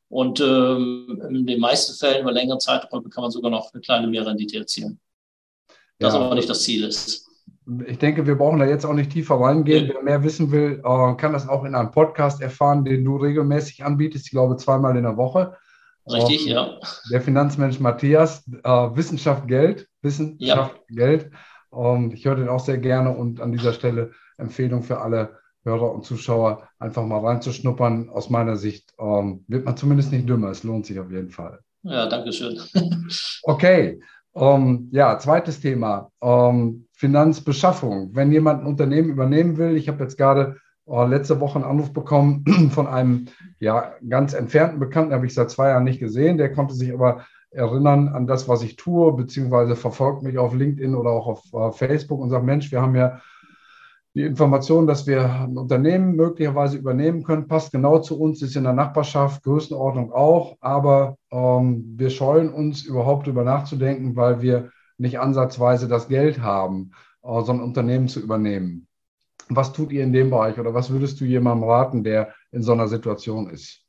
Und 0.09 0.41
ähm, 0.41 1.23
in 1.29 1.47
den 1.47 1.61
meisten 1.61 1.95
Fällen 1.95 2.23
über 2.23 2.33
längere 2.33 2.59
Zeiträume 2.59 3.09
kann 3.11 3.23
man 3.23 3.31
sogar 3.31 3.51
noch 3.51 3.73
eine 3.73 3.81
kleine 3.81 4.09
Mehrrendite 4.09 4.59
erzielen. 4.59 4.99
Das 5.99 6.15
ja. 6.15 6.21
aber 6.21 6.35
nicht 6.35 6.49
das 6.49 6.63
Ziel 6.63 6.85
ist. 6.85 7.29
Ich 7.87 7.99
denke, 7.99 8.27
wir 8.27 8.35
brauchen 8.35 8.59
da 8.59 8.67
jetzt 8.67 8.85
auch 8.85 8.95
nicht 8.95 9.13
tiefer 9.13 9.37
reingehen. 9.37 9.87
Ja. 9.87 9.95
Wer 9.95 10.03
mehr 10.03 10.25
wissen 10.25 10.51
will, 10.51 10.83
äh, 10.85 11.15
kann 11.15 11.33
das 11.33 11.49
auch 11.49 11.65
in 11.65 11.75
einem 11.75 11.93
Podcast 11.93 12.41
erfahren, 12.41 12.85
den 12.85 13.05
du 13.05 13.19
regelmäßig 13.19 13.85
anbietest. 13.85 14.27
Ich 14.27 14.33
glaube, 14.33 14.57
zweimal 14.57 14.97
in 14.97 15.05
der 15.05 15.17
Woche. 15.17 15.57
Richtig, 16.11 16.47
ähm, 16.47 16.53
ja. 16.55 16.81
Der 17.13 17.21
Finanzmensch 17.21 17.79
Matthias, 17.79 18.43
Wissenschaft 18.47 19.47
Geld, 19.47 19.87
Wissenschaft 20.03 20.41
ja. 20.89 20.95
Geld. 20.97 21.31
Und 21.71 22.13
ich 22.13 22.25
höre 22.25 22.37
den 22.37 22.49
auch 22.49 22.61
sehr 22.61 22.79
gerne 22.79 23.11
und 23.11 23.41
an 23.41 23.53
dieser 23.53 23.73
Stelle 23.73 24.11
Empfehlung 24.37 24.83
für 24.83 25.01
alle 25.01 25.41
Hörer 25.65 25.93
und 25.93 26.05
Zuschauer, 26.05 26.69
einfach 26.79 27.05
mal 27.05 27.21
reinzuschnuppern. 27.21 28.09
Aus 28.09 28.31
meiner 28.31 28.57
Sicht 28.57 28.95
ähm, 28.99 29.45
wird 29.47 29.65
man 29.65 29.77
zumindest 29.77 30.11
nicht 30.11 30.29
dümmer. 30.29 30.49
Es 30.49 30.63
lohnt 30.63 30.87
sich 30.87 30.99
auf 30.99 31.11
jeden 31.11 31.31
Fall. 31.31 31.61
Ja, 31.83 32.09
danke 32.09 32.33
schön. 32.33 32.59
okay. 33.43 34.01
Um, 34.33 34.89
ja, 34.93 35.19
zweites 35.19 35.61
Thema. 35.61 36.11
Um, 36.21 36.87
Finanzbeschaffung. 36.93 38.15
Wenn 38.15 38.33
jemand 38.33 38.63
ein 38.63 38.67
Unternehmen 38.67 39.11
übernehmen 39.11 39.57
will, 39.59 39.77
ich 39.77 39.89
habe 39.89 40.03
jetzt 40.03 40.17
gerade 40.17 40.57
uh, 40.87 41.05
letzte 41.05 41.41
Woche 41.41 41.57
einen 41.57 41.69
Anruf 41.69 41.93
bekommen 41.93 42.45
von 42.71 42.87
einem 42.87 43.27
ja, 43.59 43.95
ganz 44.09 44.33
entfernten 44.33 44.79
Bekannten, 44.79 45.13
habe 45.13 45.27
ich 45.27 45.35
seit 45.35 45.51
zwei 45.51 45.69
Jahren 45.71 45.85
nicht 45.85 46.01
gesehen. 46.01 46.39
Der 46.39 46.53
konnte 46.53 46.75
sich 46.75 46.93
aber 46.93 47.27
erinnern 47.51 48.09
an 48.09 48.27
das, 48.27 48.49
was 48.49 48.63
ich 48.63 48.77
tue, 48.77 49.13
beziehungsweise 49.13 49.77
verfolgt 49.77 50.23
mich 50.23 50.39
auf 50.39 50.55
LinkedIn 50.55 50.95
oder 50.95 51.11
auch 51.11 51.27
auf 51.27 51.43
uh, 51.53 51.73
Facebook 51.73 52.21
und 52.21 52.31
sagt, 52.31 52.45
Mensch, 52.45 52.71
wir 52.71 52.81
haben 52.81 52.95
ja 52.95 53.21
die 54.15 54.23
Information, 54.23 54.87
dass 54.87 55.07
wir 55.07 55.25
ein 55.25 55.57
Unternehmen 55.57 56.17
möglicherweise 56.17 56.77
übernehmen 56.77 57.23
können, 57.23 57.47
passt 57.47 57.71
genau 57.71 58.01
zu 58.01 58.21
uns, 58.21 58.43
ist 58.43 58.57
in 58.57 58.65
der 58.65 58.73
Nachbarschaft, 58.73 59.45
Größenordnung 59.45 60.13
auch, 60.13 60.57
aber 60.61 61.17
ähm, 61.31 61.95
wir 61.97 62.11
scheuen 62.11 62.53
uns 62.53 62.85
überhaupt 62.85 63.27
darüber 63.27 63.45
nachzudenken, 63.45 64.17
weil 64.17 64.43
wir 64.43 64.71
nicht 64.99 65.21
ansatzweise 65.21 65.87
das 65.87 66.09
Geld 66.09 66.41
haben, 66.41 66.91
äh, 67.23 67.41
so 67.43 67.53
ein 67.53 67.61
Unternehmen 67.61 68.09
zu 68.09 68.21
übernehmen. 68.21 68.89
Was 69.49 69.73
tut 69.73 69.93
ihr 69.93 70.03
in 70.03 70.13
dem 70.13 70.31
Bereich 70.31 70.59
oder 70.59 70.75
was 70.75 70.91
würdest 70.91 71.21
du 71.21 71.25
jemandem 71.25 71.69
raten, 71.69 72.05
der 72.05 72.35
in 72.51 72.63
so 72.63 72.73
einer 72.73 72.89
Situation 72.89 73.49
ist? 73.49 73.85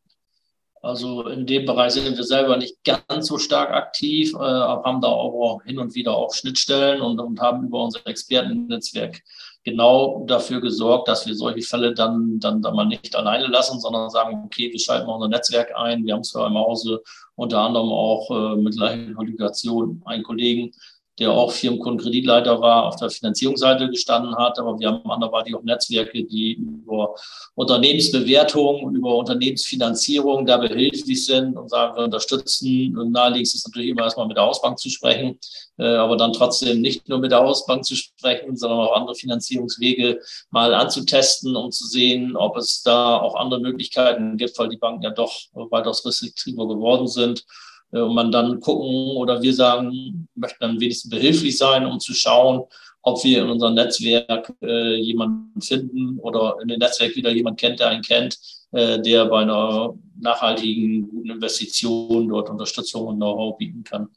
Also 0.83 1.27
in 1.27 1.45
dem 1.45 1.65
Bereich 1.65 1.93
sind 1.93 2.17
wir 2.17 2.23
selber 2.23 2.57
nicht 2.57 2.83
ganz 2.83 3.27
so 3.27 3.37
stark 3.37 3.69
aktiv, 3.71 4.33
äh, 4.33 4.37
aber 4.37 4.83
haben 4.83 5.01
da 5.01 5.09
auch 5.09 5.61
hin 5.63 5.77
und 5.77 5.93
wieder 5.93 6.15
auch 6.15 6.33
Schnittstellen 6.33 7.01
und, 7.01 7.19
und 7.19 7.39
haben 7.39 7.67
über 7.67 7.83
unser 7.83 8.05
Expertennetzwerk 8.07 9.21
genau 9.63 10.25
dafür 10.25 10.59
gesorgt, 10.59 11.07
dass 11.07 11.27
wir 11.27 11.35
solche 11.35 11.61
Fälle 11.61 11.93
dann, 11.93 12.39
dann, 12.39 12.63
dann 12.63 12.75
mal 12.75 12.85
nicht 12.85 13.15
alleine 13.15 13.45
lassen, 13.45 13.79
sondern 13.79 14.09
sagen, 14.09 14.41
okay, 14.45 14.71
wir 14.71 14.79
schalten 14.79 15.05
mal 15.05 15.15
unser 15.15 15.27
Netzwerk 15.27 15.71
ein. 15.75 16.03
Wir 16.03 16.15
haben 16.15 16.23
zwar 16.23 16.47
im 16.47 16.55
Hause 16.55 17.03
unter 17.35 17.59
anderem 17.59 17.89
auch 17.89 18.31
äh, 18.31 18.55
mit 18.55 18.75
gleichen 18.75 19.13
Qualifikation 19.13 20.01
einen 20.05 20.23
Kollegen, 20.23 20.71
der 21.19 21.31
auch 21.31 21.51
Firmenkundenkreditleiter 21.51 22.61
war, 22.61 22.85
auf 22.85 22.95
der 22.95 23.09
Finanzierungsseite 23.09 23.89
gestanden 23.89 24.35
hat. 24.35 24.57
Aber 24.59 24.79
wir 24.79 24.89
haben 24.89 25.09
anderweitig 25.09 25.53
auch 25.55 25.63
Netzwerke, 25.63 26.23
die 26.23 26.53
über 26.53 27.15
Unternehmensbewertung, 27.55 28.95
über 28.95 29.15
Unternehmensfinanzierung 29.17 30.45
da 30.45 30.57
behilflich 30.57 31.25
sind 31.25 31.57
und 31.57 31.69
sagen, 31.69 31.97
wir 31.97 32.05
unterstützen. 32.05 32.97
Und 32.97 33.11
naheliegendst 33.11 33.55
ist 33.55 33.67
natürlich 33.67 33.91
immer 33.91 34.03
erstmal 34.03 34.27
mit 34.27 34.37
der 34.37 34.45
Hausbank 34.45 34.79
zu 34.79 34.89
sprechen, 34.89 35.37
äh, 35.77 35.83
aber 35.83 36.15
dann 36.15 36.33
trotzdem 36.33 36.81
nicht 36.81 37.07
nur 37.09 37.19
mit 37.19 37.31
der 37.31 37.39
Hausbank 37.39 37.83
zu 37.83 37.95
sprechen, 37.95 38.55
sondern 38.55 38.79
auch 38.79 38.95
andere 38.95 39.15
Finanzierungswege 39.15 40.21
mal 40.49 40.73
anzutesten, 40.73 41.55
um 41.55 41.71
zu 41.71 41.85
sehen, 41.87 42.35
ob 42.37 42.55
es 42.57 42.83
da 42.83 43.17
auch 43.17 43.35
andere 43.35 43.59
Möglichkeiten 43.59 44.37
gibt, 44.37 44.57
weil 44.57 44.69
die 44.69 44.77
Banken 44.77 45.03
ja 45.03 45.11
doch 45.11 45.33
weitaus 45.53 46.05
restriktiver 46.05 46.67
geworden 46.67 47.07
sind. 47.07 47.45
Äh, 47.91 47.99
und 47.99 48.15
man 48.15 48.31
dann 48.31 48.59
gucken 48.59 49.17
oder 49.17 49.41
wir 49.41 49.53
sagen, 49.53 50.27
möchten 50.35 50.57
dann 50.59 50.79
wenigstens 50.79 51.09
behilflich 51.09 51.57
sein, 51.57 51.85
um 51.85 51.99
zu 51.99 52.13
schauen, 52.13 52.63
ob 53.03 53.23
wir 53.23 53.43
in 53.43 53.49
unserem 53.49 53.73
Netzwerk 53.73 54.53
äh, 54.61 54.95
jemanden 54.95 55.61
finden 55.61 56.19
oder 56.19 56.57
in 56.61 56.67
dem 56.67 56.79
Netzwerk 56.79 57.15
wieder 57.15 57.31
jemand 57.31 57.59
kennt, 57.59 57.79
der 57.79 57.89
einen 57.89 58.03
kennt, 58.03 58.37
äh, 58.71 59.01
der 59.01 59.25
bei 59.25 59.41
einer 59.41 59.95
nachhaltigen, 60.19 61.09
guten 61.09 61.31
Investition 61.31 62.29
dort 62.29 62.49
Unterstützung 62.49 63.07
und 63.07 63.15
Know-how 63.15 63.57
bieten 63.57 63.83
kann. 63.83 64.09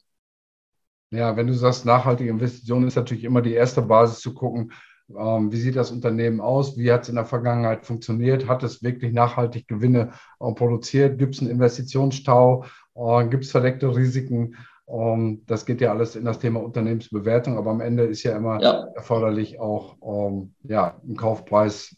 Ja, 1.11 1.35
wenn 1.35 1.47
du 1.47 1.53
sagst, 1.53 1.85
nachhaltige 1.85 2.29
Investition 2.29 2.87
ist 2.87 2.95
natürlich 2.95 3.23
immer 3.23 3.41
die 3.41 3.53
erste 3.53 3.81
Basis 3.81 4.19
zu 4.19 4.33
gucken, 4.33 4.71
wie 5.07 5.57
sieht 5.57 5.75
das 5.75 5.91
Unternehmen 5.91 6.41
aus? 6.41 6.77
Wie 6.77 6.91
hat 6.91 7.03
es 7.03 7.09
in 7.09 7.15
der 7.15 7.25
Vergangenheit 7.25 7.85
funktioniert? 7.85 8.47
Hat 8.47 8.63
es 8.63 8.81
wirklich 8.81 9.13
nachhaltig 9.13 9.67
Gewinne 9.67 10.13
äh, 10.39 10.51
produziert? 10.53 11.19
Gibt 11.19 11.35
es 11.35 11.41
einen 11.41 11.51
Investitionsstau? 11.51 12.65
Äh, 12.95 13.27
Gibt 13.27 13.43
es 13.43 13.51
verdeckte 13.51 13.95
Risiken? 13.95 14.55
Ähm, 14.87 15.43
das 15.45 15.65
geht 15.65 15.81
ja 15.81 15.91
alles 15.91 16.15
in 16.15 16.25
das 16.25 16.39
Thema 16.39 16.63
Unternehmensbewertung, 16.63 17.57
aber 17.57 17.71
am 17.71 17.81
Ende 17.81 18.03
ist 18.03 18.23
ja 18.23 18.35
immer 18.35 18.59
ja. 18.61 18.87
erforderlich, 18.95 19.59
auch 19.59 19.97
ähm, 20.01 20.53
ja, 20.63 20.99
einen 21.03 21.15
Kaufpreis 21.15 21.95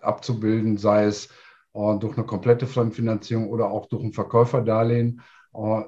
abzubilden, 0.00 0.78
sei 0.78 1.04
es 1.04 1.26
äh, 1.74 1.98
durch 1.98 2.16
eine 2.16 2.26
komplette 2.26 2.66
Fremdfinanzierung 2.66 3.50
oder 3.50 3.70
auch 3.70 3.86
durch 3.86 4.02
ein 4.02 4.12
Verkäuferdarlehen. 4.12 5.20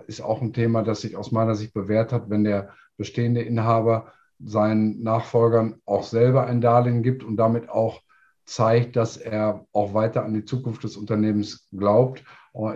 Ist 0.09 0.21
auch 0.21 0.43
ein 0.43 0.53
Thema, 0.53 0.83
das 0.83 1.03
sich 1.03 1.17
aus 1.17 1.31
meiner 1.31 1.55
Sicht 1.55 1.73
bewährt 1.73 2.13
hat, 2.13 2.29
wenn 2.29 2.43
der 2.43 2.71
bestehende 2.97 3.43
Inhaber 3.43 4.13
seinen 4.45 5.03
Nachfolgern 5.03 5.81
auch 5.85 6.05
selber 6.05 6.47
ein 6.47 6.61
Darlehen 6.61 7.03
gibt 7.03 7.25
und 7.25 7.37
damit 7.37 7.69
auch 7.69 8.01
zeigt, 8.45 8.97
dass 8.97 9.17
er 9.17 9.67
auch 9.73 9.95
weiter 9.95 10.25
an 10.25 10.35
die 10.35 10.45
Zukunft 10.45 10.85
des 10.85 10.97
Unternehmens 10.97 11.69
glaubt, 11.73 12.25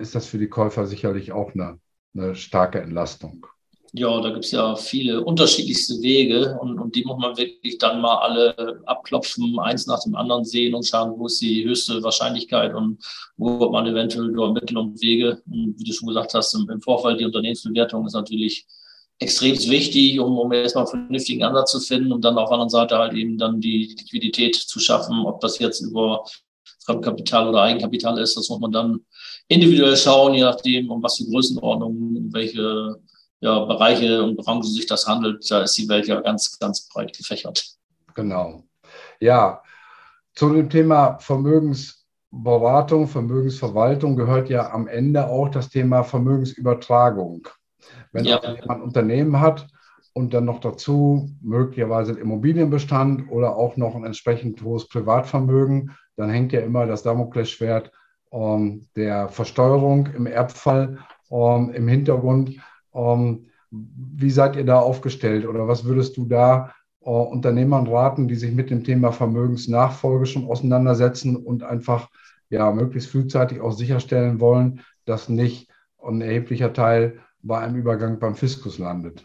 ist 0.00 0.14
das 0.14 0.26
für 0.26 0.38
die 0.38 0.48
Käufer 0.48 0.86
sicherlich 0.86 1.32
auch 1.32 1.52
eine, 1.54 1.78
eine 2.14 2.34
starke 2.34 2.80
Entlastung. 2.80 3.46
Ja, 3.92 4.20
da 4.20 4.30
gibt 4.30 4.44
es 4.44 4.50
ja 4.50 4.74
viele 4.76 5.24
unterschiedlichste 5.24 5.94
Wege 6.02 6.58
und, 6.60 6.78
und 6.78 6.94
die 6.94 7.04
muss 7.04 7.18
man 7.18 7.36
wirklich 7.36 7.78
dann 7.78 8.00
mal 8.00 8.16
alle 8.16 8.82
abklopfen, 8.84 9.58
eins 9.58 9.86
nach 9.86 10.02
dem 10.02 10.14
anderen 10.14 10.44
sehen 10.44 10.74
und 10.74 10.86
schauen, 10.86 11.18
wo 11.18 11.26
ist 11.26 11.40
die 11.40 11.64
höchste 11.64 12.02
Wahrscheinlichkeit 12.02 12.74
und 12.74 12.98
wo 13.36 13.58
wird 13.58 13.72
man 13.72 13.86
eventuell 13.86 14.28
über 14.28 14.52
Mittel 14.52 14.76
und 14.76 15.00
Wege. 15.00 15.40
Und 15.46 15.76
wie 15.78 15.84
du 15.84 15.92
schon 15.92 16.08
gesagt 16.08 16.34
hast, 16.34 16.52
im, 16.54 16.68
im 16.68 16.80
Vorfall 16.80 17.16
die 17.16 17.24
Unternehmensbewertung 17.24 18.06
ist 18.06 18.12
natürlich 18.12 18.66
extrem 19.18 19.54
wichtig, 19.70 20.20
um, 20.20 20.38
um 20.38 20.52
erstmal 20.52 20.84
einen 20.84 21.06
vernünftigen 21.06 21.42
Ansatz 21.42 21.70
zu 21.70 21.80
finden 21.80 22.12
und 22.12 22.24
dann 22.24 22.36
auf 22.38 22.48
der 22.48 22.54
anderen 22.54 22.70
Seite 22.70 22.98
halt 22.98 23.14
eben 23.14 23.38
dann 23.38 23.60
die 23.60 23.94
Liquidität 23.98 24.54
zu 24.54 24.78
schaffen, 24.78 25.24
ob 25.24 25.40
das 25.40 25.58
jetzt 25.58 25.80
über 25.80 26.24
Fremdkapital 26.84 27.48
oder 27.48 27.62
Eigenkapital 27.62 28.18
ist, 28.18 28.36
das 28.36 28.48
muss 28.48 28.60
man 28.60 28.72
dann 28.72 29.00
individuell 29.48 29.96
schauen, 29.96 30.34
je 30.34 30.42
nachdem, 30.42 30.90
um 30.90 31.02
was 31.02 31.16
für 31.16 31.24
Größenordnungen, 31.24 32.16
um 32.16 32.32
welche 32.32 32.96
ja, 33.40 33.64
Bereiche 33.64 34.22
und 34.22 34.36
Branchen 34.36 34.62
sich 34.62 34.86
das 34.86 35.06
handelt. 35.06 35.48
Da 35.50 35.62
ist 35.62 35.76
die 35.76 35.88
Welt 35.88 36.06
ja 36.06 36.20
ganz, 36.20 36.58
ganz 36.58 36.88
breit 36.88 37.16
gefächert. 37.16 37.64
Genau. 38.14 38.64
Ja, 39.20 39.62
zu 40.34 40.50
dem 40.50 40.70
Thema 40.70 41.18
Vermögensberatung, 41.18 43.08
Vermögensverwaltung 43.08 44.16
gehört 44.16 44.48
ja 44.48 44.70
am 44.70 44.86
Ende 44.86 45.28
auch 45.28 45.48
das 45.48 45.68
Thema 45.68 46.02
Vermögensübertragung. 46.02 47.48
Wenn 48.12 48.24
ja. 48.24 48.38
also 48.38 48.60
jemand 48.60 48.80
ein 48.80 48.82
Unternehmen 48.82 49.40
hat 49.40 49.66
und 50.12 50.32
dann 50.34 50.44
noch 50.44 50.60
dazu 50.60 51.30
möglicherweise 51.42 52.18
Immobilienbestand 52.18 53.30
oder 53.30 53.56
auch 53.56 53.76
noch 53.76 53.94
ein 53.94 54.04
entsprechend 54.04 54.62
hohes 54.62 54.88
Privatvermögen, 54.88 55.92
dann 56.16 56.30
hängt 56.30 56.52
ja 56.52 56.60
immer 56.60 56.86
das 56.86 57.02
Damoklesschwert 57.02 57.92
ähm, 58.32 58.86
der 58.96 59.28
Versteuerung 59.28 60.08
im 60.16 60.26
Erbfall 60.26 60.98
ähm, 61.30 61.70
im 61.74 61.88
Hintergrund. 61.88 62.56
Ähm, 62.94 63.46
wie 63.70 64.30
seid 64.30 64.56
ihr 64.56 64.64
da 64.64 64.78
aufgestellt 64.78 65.46
oder 65.46 65.68
was 65.68 65.84
würdest 65.84 66.16
du 66.16 66.24
da 66.24 66.72
äh, 67.00 67.10
Unternehmern 67.10 67.86
raten, 67.86 68.28
die 68.28 68.36
sich 68.36 68.52
mit 68.52 68.70
dem 68.70 68.84
Thema 68.84 69.12
Vermögensnachfolge 69.12 70.26
schon 70.26 70.46
auseinandersetzen 70.46 71.36
und 71.36 71.62
einfach 71.62 72.08
ja 72.48 72.70
möglichst 72.72 73.10
frühzeitig 73.10 73.60
auch 73.60 73.72
sicherstellen 73.72 74.40
wollen, 74.40 74.80
dass 75.04 75.28
nicht 75.28 75.70
ein 76.02 76.20
erheblicher 76.20 76.72
Teil 76.72 77.20
bei 77.46 77.60
einem 77.60 77.76
Übergang 77.76 78.18
beim 78.18 78.34
Fiskus 78.34 78.78
landet. 78.78 79.24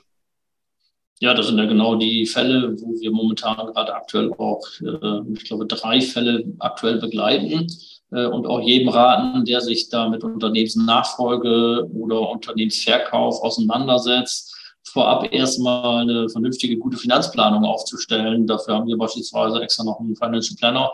Ja, 1.19 1.35
das 1.35 1.47
sind 1.47 1.59
ja 1.59 1.65
genau 1.65 1.95
die 1.95 2.25
Fälle, 2.25 2.75
wo 2.81 2.99
wir 2.99 3.11
momentan 3.11 3.55
gerade 3.67 3.93
aktuell 3.93 4.33
auch, 4.33 4.65
äh, 4.81 5.33
ich 5.33 5.43
glaube, 5.43 5.67
drei 5.67 6.01
Fälle 6.01 6.43
aktuell 6.57 6.99
begleiten 6.99 7.67
äh, 8.11 8.25
und 8.25 8.47
auch 8.47 8.59
jedem 8.59 8.89
raten, 8.89 9.45
der 9.45 9.61
sich 9.61 9.89
da 9.89 10.09
mit 10.09 10.23
Unternehmensnachfolge 10.23 11.87
oder 11.93 12.27
Unternehmensverkauf 12.27 13.39
auseinandersetzt, 13.43 14.55
vorab 14.83 15.31
erstmal 15.31 16.01
eine 16.01 16.27
vernünftige, 16.27 16.77
gute 16.77 16.97
Finanzplanung 16.97 17.65
aufzustellen. 17.65 18.47
Dafür 18.47 18.75
haben 18.75 18.87
wir 18.87 18.97
beispielsweise 18.97 19.61
extra 19.61 19.83
noch 19.83 19.99
einen 19.99 20.15
Financial 20.15 20.55
Planner 20.57 20.91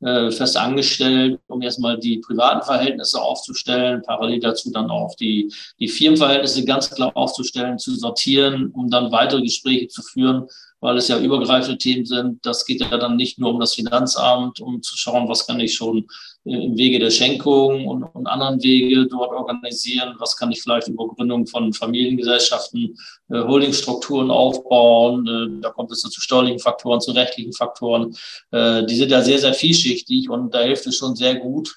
äh, 0.00 0.30
fest 0.30 0.56
angestellt, 0.56 1.40
um 1.46 1.62
erstmal 1.62 1.98
die 1.98 2.18
privaten 2.18 2.64
Verhältnisse 2.64 3.20
aufzustellen, 3.20 4.02
parallel 4.02 4.40
dazu 4.40 4.70
dann 4.70 4.90
auch 4.90 5.14
die, 5.16 5.52
die 5.80 5.88
Firmenverhältnisse 5.88 6.64
ganz 6.64 6.90
klar 6.90 7.16
aufzustellen, 7.16 7.78
zu 7.78 7.94
sortieren, 7.94 8.70
um 8.72 8.90
dann 8.90 9.10
weitere 9.10 9.42
Gespräche 9.42 9.88
zu 9.88 10.02
führen, 10.02 10.48
weil 10.80 10.96
es 10.98 11.08
ja 11.08 11.18
übergreifende 11.18 11.78
Themen 11.78 12.04
sind. 12.04 12.44
Das 12.44 12.64
geht 12.66 12.80
ja 12.80 12.96
dann 12.98 13.16
nicht 13.16 13.38
nur 13.38 13.50
um 13.50 13.60
das 13.60 13.74
Finanzamt, 13.74 14.60
um 14.60 14.82
zu 14.82 14.96
schauen, 14.96 15.28
was 15.28 15.46
kann 15.46 15.60
ich 15.60 15.74
schon 15.74 16.06
im 16.44 16.76
Wege 16.76 16.98
der 16.98 17.10
Schenkung 17.10 17.86
und, 17.88 18.04
und 18.04 18.26
anderen 18.26 18.62
Wege 18.62 19.06
dort 19.06 19.32
organisieren, 19.32 20.14
was 20.18 20.36
kann 20.36 20.52
ich 20.52 20.62
vielleicht 20.62 20.86
über 20.86 21.08
Gründung 21.08 21.46
von 21.46 21.72
Familiengesellschaften, 21.72 22.96
äh, 23.30 23.40
Holdingstrukturen 23.40 24.30
aufbauen. 24.30 25.26
Äh, 25.26 25.62
da 25.62 25.70
kommt 25.70 25.90
es 25.90 26.02
zu 26.02 26.20
steuerlichen 26.20 26.60
Faktoren, 26.60 27.00
zu 27.00 27.12
rechtlichen 27.12 27.52
Faktoren. 27.52 28.14
Äh, 28.52 28.84
die 28.86 28.94
sind 28.94 29.10
ja 29.10 29.22
sehr, 29.22 29.38
sehr 29.38 29.54
vielschichtig 29.54 30.30
und 30.30 30.54
da 30.54 30.60
hilft 30.60 30.86
es 30.86 30.96
schon 30.96 31.16
sehr 31.16 31.34
gut, 31.34 31.74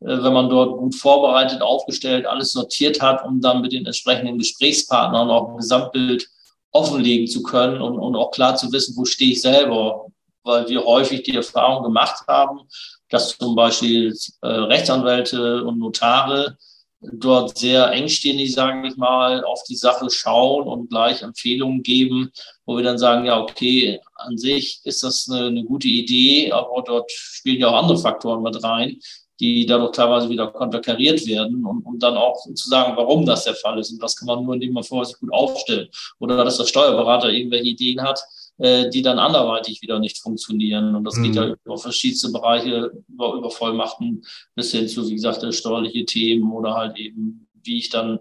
äh, 0.00 0.06
wenn 0.06 0.32
man 0.32 0.48
dort 0.48 0.78
gut 0.78 0.96
vorbereitet, 0.96 1.62
aufgestellt, 1.62 2.26
alles 2.26 2.52
sortiert 2.52 3.00
hat, 3.00 3.24
um 3.24 3.40
dann 3.40 3.60
mit 3.60 3.72
den 3.72 3.86
entsprechenden 3.86 4.38
Gesprächspartnern 4.38 5.30
auch 5.30 5.50
ein 5.50 5.56
Gesamtbild 5.58 6.28
offenlegen 6.72 7.26
zu 7.26 7.42
können 7.42 7.80
und, 7.80 7.98
und 7.98 8.16
auch 8.16 8.30
klar 8.30 8.56
zu 8.56 8.70
wissen, 8.72 8.96
wo 8.96 9.04
stehe 9.04 9.32
ich 9.32 9.42
selber, 9.42 10.06
weil 10.42 10.68
wir 10.68 10.84
häufig 10.84 11.22
die 11.22 11.36
Erfahrung 11.36 11.82
gemacht 11.82 12.24
haben, 12.28 12.60
dass 13.08 13.36
zum 13.36 13.54
Beispiel 13.54 14.16
äh, 14.42 14.46
Rechtsanwälte 14.46 15.64
und 15.64 15.78
Notare 15.78 16.56
dort 17.00 17.56
sehr 17.56 17.90
engstirnig, 17.92 18.52
sage 18.52 18.86
ich 18.86 18.96
mal, 18.96 19.42
auf 19.44 19.62
die 19.64 19.76
Sache 19.76 20.10
schauen 20.10 20.68
und 20.68 20.90
gleich 20.90 21.22
Empfehlungen 21.22 21.82
geben, 21.82 22.30
wo 22.66 22.76
wir 22.76 22.84
dann 22.84 22.98
sagen, 22.98 23.24
ja, 23.24 23.40
okay, 23.40 24.00
an 24.16 24.36
sich 24.36 24.80
ist 24.84 25.02
das 25.02 25.28
eine, 25.30 25.46
eine 25.46 25.64
gute 25.64 25.88
Idee, 25.88 26.52
aber 26.52 26.82
dort 26.86 27.10
spielen 27.10 27.60
ja 27.60 27.68
auch 27.68 27.82
andere 27.82 27.98
Faktoren 27.98 28.42
mit 28.42 28.62
rein, 28.62 28.98
die 29.40 29.64
dadurch 29.64 29.92
teilweise 29.92 30.28
wieder 30.28 30.48
konterkariert 30.48 31.26
werden 31.26 31.64
und 31.64 31.82
um 31.84 31.98
dann 31.98 32.16
auch 32.16 32.36
zu 32.54 32.68
sagen, 32.68 32.92
warum 32.96 33.24
das 33.24 33.44
der 33.44 33.54
Fall 33.54 33.78
ist. 33.78 33.90
Und 33.90 34.02
das 34.02 34.14
kann 34.14 34.26
man 34.26 34.44
nur, 34.44 34.54
indem 34.54 34.74
man 34.74 34.84
vorher 34.84 35.06
sich 35.06 35.18
gut 35.18 35.32
aufstellt 35.32 35.90
oder 36.18 36.44
dass 36.44 36.58
der 36.58 36.66
Steuerberater 36.66 37.30
irgendwelche 37.30 37.70
Ideen 37.70 38.02
hat, 38.02 38.20
äh, 38.58 38.90
die 38.90 39.00
dann 39.00 39.18
anderweitig 39.18 39.80
wieder 39.80 39.98
nicht 39.98 40.18
funktionieren. 40.18 40.94
Und 40.94 41.04
das 41.04 41.16
mhm. 41.16 41.22
geht 41.24 41.34
ja 41.36 41.54
über 41.64 41.78
verschiedenste 41.78 42.30
Bereiche, 42.30 42.92
über, 43.08 43.32
über 43.32 43.50
Vollmachten 43.50 44.22
bis 44.54 44.72
hin 44.72 44.86
zu, 44.86 45.08
wie 45.08 45.14
gesagt, 45.14 45.42
steuerliche 45.54 46.04
Themen 46.04 46.52
oder 46.52 46.74
halt 46.74 46.98
eben, 46.98 47.48
wie 47.62 47.78
ich 47.78 47.88
dann 47.88 48.20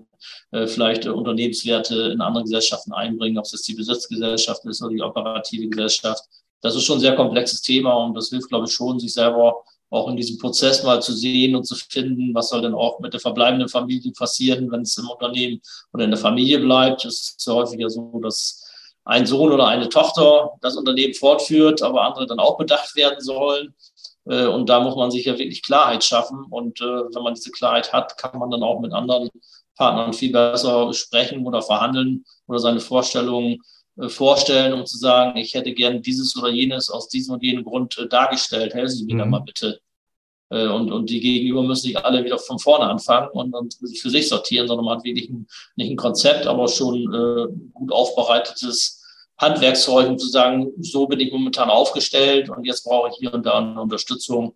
äh, 0.51 0.67
vielleicht 0.67 1.05
äh, 1.05 1.09
Unternehmenswerte 1.09 2.11
in 2.13 2.21
andere 2.21 2.43
Gesellschaften 2.43 2.93
einbringe, 2.93 3.39
ob 3.39 3.45
es 3.45 3.51
jetzt 3.51 3.67
die 3.67 3.75
Besitzgesellschaft 3.75 4.63
ist 4.65 4.81
oder 4.81 4.93
die 4.93 5.01
operative 5.01 5.67
Gesellschaft. 5.67 6.23
Das 6.61 6.75
ist 6.75 6.83
schon 6.83 6.97
ein 6.97 7.01
sehr 7.01 7.15
komplexes 7.15 7.61
Thema 7.61 7.93
und 7.93 8.15
das 8.15 8.29
hilft, 8.29 8.49
glaube 8.49 8.65
ich, 8.67 8.71
schon, 8.71 8.99
sich 8.99 9.13
selber 9.13 9.63
auch 9.89 10.07
in 10.07 10.15
diesem 10.15 10.37
Prozess 10.37 10.83
mal 10.83 11.01
zu 11.01 11.13
sehen 11.13 11.55
und 11.55 11.65
zu 11.65 11.75
finden, 11.75 12.33
was 12.33 12.49
soll 12.49 12.61
denn 12.61 12.73
auch 12.73 12.99
mit 12.99 13.13
der 13.13 13.19
verbleibenden 13.19 13.69
Familie 13.69 14.11
passieren, 14.11 14.71
wenn 14.71 14.81
es 14.81 14.97
im 14.97 15.09
Unternehmen 15.09 15.61
oder 15.93 16.03
in 16.03 16.11
der 16.11 16.19
Familie 16.19 16.59
bleibt. 16.59 17.05
Es 17.05 17.35
ist 17.37 17.47
ja 17.47 17.53
häufiger 17.53 17.89
so, 17.89 18.19
dass 18.21 18.65
ein 19.05 19.25
Sohn 19.25 19.51
oder 19.51 19.67
eine 19.67 19.89
Tochter 19.89 20.51
das 20.61 20.75
Unternehmen 20.75 21.15
fortführt, 21.15 21.81
aber 21.81 22.03
andere 22.03 22.27
dann 22.27 22.39
auch 22.39 22.57
bedacht 22.57 22.95
werden 22.95 23.19
sollen. 23.19 23.73
Äh, 24.25 24.45
und 24.45 24.69
da 24.69 24.79
muss 24.79 24.95
man 24.95 25.09
sich 25.09 25.25
ja 25.25 25.37
wirklich 25.37 25.63
Klarheit 25.63 26.03
schaffen. 26.03 26.45
Und 26.49 26.79
äh, 26.81 26.83
wenn 26.83 27.23
man 27.23 27.33
diese 27.33 27.51
Klarheit 27.51 27.91
hat, 27.91 28.17
kann 28.17 28.37
man 28.37 28.51
dann 28.51 28.63
auch 28.63 28.79
mit 28.79 28.93
anderen 28.93 29.29
Partnern 29.75 30.13
viel 30.13 30.31
besser 30.31 30.93
sprechen 30.93 31.47
oder 31.47 31.61
verhandeln 31.61 32.25
oder 32.47 32.59
seine 32.59 32.81
Vorstellungen 32.81 33.59
vorstellen, 34.07 34.73
um 34.73 34.85
zu 34.85 34.97
sagen, 34.97 35.37
ich 35.37 35.53
hätte 35.53 35.73
gern 35.73 36.01
dieses 36.01 36.35
oder 36.37 36.49
jenes 36.49 36.89
aus 36.89 37.09
diesem 37.09 37.35
und 37.35 37.43
jenem 37.43 37.63
Grund 37.63 38.07
dargestellt. 38.09 38.73
Helfen 38.73 38.95
Sie 38.95 39.05
mir 39.05 39.15
mhm. 39.15 39.19
da 39.19 39.25
mal 39.25 39.39
bitte. 39.39 39.79
Und, 40.51 40.91
und 40.91 41.11
die 41.11 41.19
Gegenüber 41.19 41.61
müssen 41.61 41.83
sich 41.83 41.97
alle 41.97 42.25
wieder 42.25 42.39
von 42.39 42.57
vorne 42.57 42.85
anfangen 42.85 43.29
und, 43.29 43.53
und 43.53 43.75
für 44.01 44.09
sich 44.09 44.27
sortieren, 44.27 44.67
sondern 44.67 44.85
man 44.85 44.97
hat 44.97 45.03
wirklich 45.03 45.29
ein, 45.29 45.47
nicht 45.75 45.91
ein 45.91 45.95
Konzept, 45.95 46.47
aber 46.47 46.67
schon 46.67 47.03
äh, 47.13 47.69
gut 47.71 47.91
aufbereitetes 47.91 48.99
Handwerkszeug, 49.39 50.09
um 50.09 50.17
zu 50.17 50.27
sagen, 50.27 50.71
so 50.79 51.07
bin 51.07 51.19
ich 51.19 51.31
momentan 51.31 51.69
aufgestellt 51.69 52.49
und 52.49 52.65
jetzt 52.65 52.83
brauche 52.83 53.09
ich 53.09 53.15
hier 53.17 53.33
und 53.33 53.45
da 53.45 53.59
eine 53.59 53.81
Unterstützung. 53.81 54.55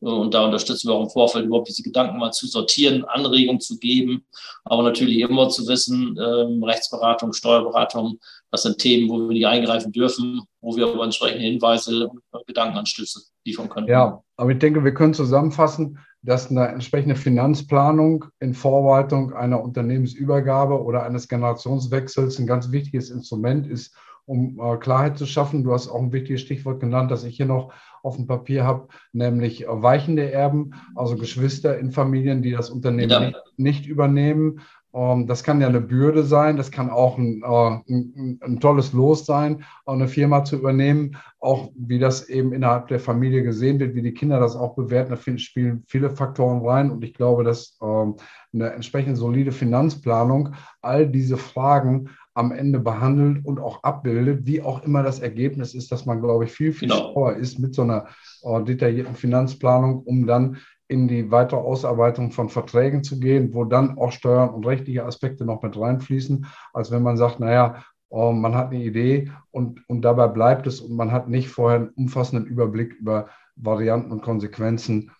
Und 0.00 0.34
da 0.34 0.44
unterstützen 0.44 0.88
wir 0.88 0.94
auch 0.94 1.04
im 1.04 1.10
Vorfeld 1.10 1.46
überhaupt 1.46 1.68
diese 1.68 1.82
Gedanken 1.82 2.18
mal 2.18 2.32
zu 2.32 2.46
sortieren, 2.46 3.04
Anregungen 3.04 3.60
zu 3.60 3.78
geben, 3.78 4.24
aber 4.64 4.82
natürlich 4.82 5.18
immer 5.18 5.48
zu 5.48 5.66
wissen, 5.66 6.18
ähm, 6.20 6.62
Rechtsberatung, 6.62 7.32
Steuerberatung, 7.32 8.18
das 8.50 8.62
sind 8.62 8.78
Themen, 8.78 9.08
wo 9.08 9.18
wir 9.18 9.28
nicht 9.28 9.46
eingreifen 9.46 9.92
dürfen, 9.92 10.42
wo 10.60 10.76
wir 10.76 10.88
aber 10.88 11.04
entsprechende 11.04 11.44
Hinweise 11.44 12.08
und 12.08 12.46
Gedankenanstöße 12.46 13.20
liefern 13.44 13.68
können. 13.68 13.88
Ja, 13.88 14.22
aber 14.36 14.50
ich 14.50 14.58
denke, 14.58 14.84
wir 14.84 14.94
können 14.94 15.14
zusammenfassen, 15.14 15.98
dass 16.22 16.50
eine 16.50 16.68
entsprechende 16.68 17.16
Finanzplanung 17.16 18.24
in 18.40 18.54
Vorbereitung 18.54 19.34
einer 19.34 19.62
Unternehmensübergabe 19.62 20.82
oder 20.82 21.02
eines 21.02 21.28
Generationswechsels 21.28 22.38
ein 22.38 22.46
ganz 22.46 22.72
wichtiges 22.72 23.10
Instrument 23.10 23.66
ist, 23.66 23.94
um 24.24 24.58
äh, 24.58 24.78
Klarheit 24.78 25.18
zu 25.18 25.26
schaffen. 25.26 25.64
Du 25.64 25.72
hast 25.72 25.88
auch 25.88 26.00
ein 26.00 26.12
wichtiges 26.12 26.40
Stichwort 26.40 26.80
genannt, 26.80 27.10
das 27.10 27.24
ich 27.24 27.36
hier 27.36 27.46
noch 27.46 27.72
auf 28.04 28.16
dem 28.16 28.26
Papier 28.26 28.64
habe, 28.64 28.88
nämlich 29.12 29.64
weichende 29.66 30.30
Erben, 30.30 30.72
also 30.94 31.16
Geschwister 31.16 31.78
in 31.78 31.90
Familien, 31.90 32.42
die 32.42 32.50
das 32.50 32.70
Unternehmen 32.70 33.10
ja. 33.10 33.20
nicht, 33.20 33.38
nicht, 33.56 33.86
übernehmen. 33.86 34.60
Ähm, 34.92 35.26
das 35.26 35.42
kann 35.42 35.60
ja 35.60 35.68
eine 35.68 35.80
Bürde 35.80 36.22
sein, 36.22 36.58
das 36.58 36.70
kann 36.70 36.90
auch 36.90 37.16
ein, 37.16 37.42
äh, 37.42 37.92
ein, 37.92 38.38
ein, 38.42 38.60
tolles 38.60 38.92
Los 38.92 39.24
sein, 39.24 39.64
eine 39.86 40.06
Firma 40.06 40.44
zu 40.44 40.56
übernehmen, 40.56 41.16
auch 41.40 41.70
wie 41.76 41.98
das 41.98 42.28
eben 42.28 42.52
innerhalb 42.52 42.88
der 42.88 43.00
Familie 43.00 43.42
gesehen 43.42 43.80
wird, 43.80 43.94
wie 43.94 44.02
die 44.02 44.14
Kinder 44.14 44.38
das 44.38 44.54
auch 44.54 44.74
bewerten. 44.76 45.10
Da 45.10 45.38
spielen 45.38 45.82
viele 45.86 46.10
Faktoren 46.10 46.64
rein 46.64 46.90
und 46.90 47.02
ich 47.02 47.14
glaube, 47.14 47.42
dass 47.42 47.78
ähm, 47.82 48.16
eine 48.52 48.72
entsprechend 48.72 49.16
solide 49.16 49.50
Finanzplanung 49.50 50.50
all 50.82 51.08
diese 51.08 51.38
Fragen 51.38 52.10
am 52.34 52.52
Ende 52.52 52.80
behandelt 52.80 53.44
und 53.44 53.60
auch 53.60 53.82
abbildet, 53.84 54.46
wie 54.46 54.60
auch 54.60 54.82
immer 54.82 55.02
das 55.02 55.20
Ergebnis 55.20 55.74
ist, 55.74 55.92
dass 55.92 56.04
man, 56.04 56.20
glaube 56.20 56.44
ich, 56.44 56.52
viel, 56.52 56.72
viel 56.72 56.88
genau. 56.88 57.12
schlauer 57.12 57.34
ist 57.34 57.58
mit 57.58 57.74
so 57.74 57.82
einer 57.82 58.06
äh, 58.42 58.62
detaillierten 58.62 59.14
Finanzplanung, 59.14 60.02
um 60.02 60.26
dann 60.26 60.58
in 60.88 61.08
die 61.08 61.30
weitere 61.30 61.60
Ausarbeitung 61.60 62.30
von 62.32 62.48
Verträgen 62.48 63.04
zu 63.04 63.18
gehen, 63.18 63.54
wo 63.54 63.64
dann 63.64 63.96
auch 63.98 64.12
Steuern 64.12 64.50
und 64.50 64.66
rechtliche 64.66 65.04
Aspekte 65.04 65.44
noch 65.44 65.62
mit 65.62 65.78
reinfließen, 65.78 66.46
als 66.72 66.90
wenn 66.90 67.02
man 67.02 67.16
sagt, 67.16 67.40
naja, 67.40 67.82
äh, 68.10 68.32
man 68.32 68.54
hat 68.54 68.72
eine 68.72 68.82
Idee 68.82 69.30
und, 69.50 69.88
und 69.88 70.02
dabei 70.02 70.28
bleibt 70.28 70.66
es 70.66 70.80
und 70.80 70.96
man 70.96 71.12
hat 71.12 71.28
nicht 71.28 71.48
vorher 71.48 71.80
einen 71.80 71.88
umfassenden 71.90 72.46
Überblick 72.46 72.94
über 72.94 73.28
Varianten 73.56 74.10
und 74.10 74.22
Konsequenzen 74.22 75.12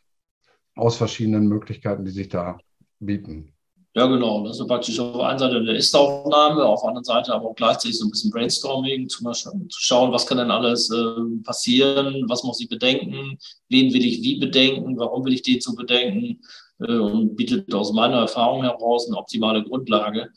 aus 0.75 0.97
verschiedenen 0.97 1.47
Möglichkeiten, 1.47 2.05
die 2.05 2.11
sich 2.11 2.29
da 2.29 2.59
bieten. 2.99 3.54
Ja, 3.97 4.07
genau. 4.07 4.45
Das 4.45 4.59
ist 4.59 4.67
praktisch 4.67 4.99
auf 4.99 5.17
der 5.17 5.27
einen 5.27 5.39
Seite 5.39 5.57
eine 5.57 5.73
Ist-Aufnahme, 5.77 6.65
auf 6.65 6.81
der 6.81 6.89
anderen 6.89 7.05
Seite 7.05 7.33
aber 7.33 7.51
auch 7.51 7.55
gleichzeitig 7.55 7.97
so 7.97 8.07
ein 8.07 8.11
bisschen 8.11 8.31
Brainstorming, 8.33 9.09
zu, 9.09 9.23
zu 9.31 9.53
schauen, 9.69 10.11
was 10.11 10.27
kann 10.27 10.39
denn 10.39 10.51
alles 10.51 10.91
äh, 10.91 11.43
passieren, 11.45 12.25
was 12.27 12.43
muss 12.43 12.61
ich 12.61 12.69
bedenken, 12.69 13.39
wen 13.69 13.95
will 13.95 14.05
ich 14.05 14.21
wie 14.23 14.41
bedenken, 14.41 14.99
warum 14.99 15.25
will 15.25 15.33
ich 15.33 15.43
den 15.43 15.61
so 15.61 15.77
bedenken 15.77 16.41
äh, 16.81 16.93
und 16.93 17.37
bietet 17.37 17.73
aus 17.73 17.93
meiner 17.93 18.17
Erfahrung 18.17 18.63
heraus 18.63 19.07
eine 19.07 19.17
optimale 19.17 19.63
Grundlage, 19.63 20.29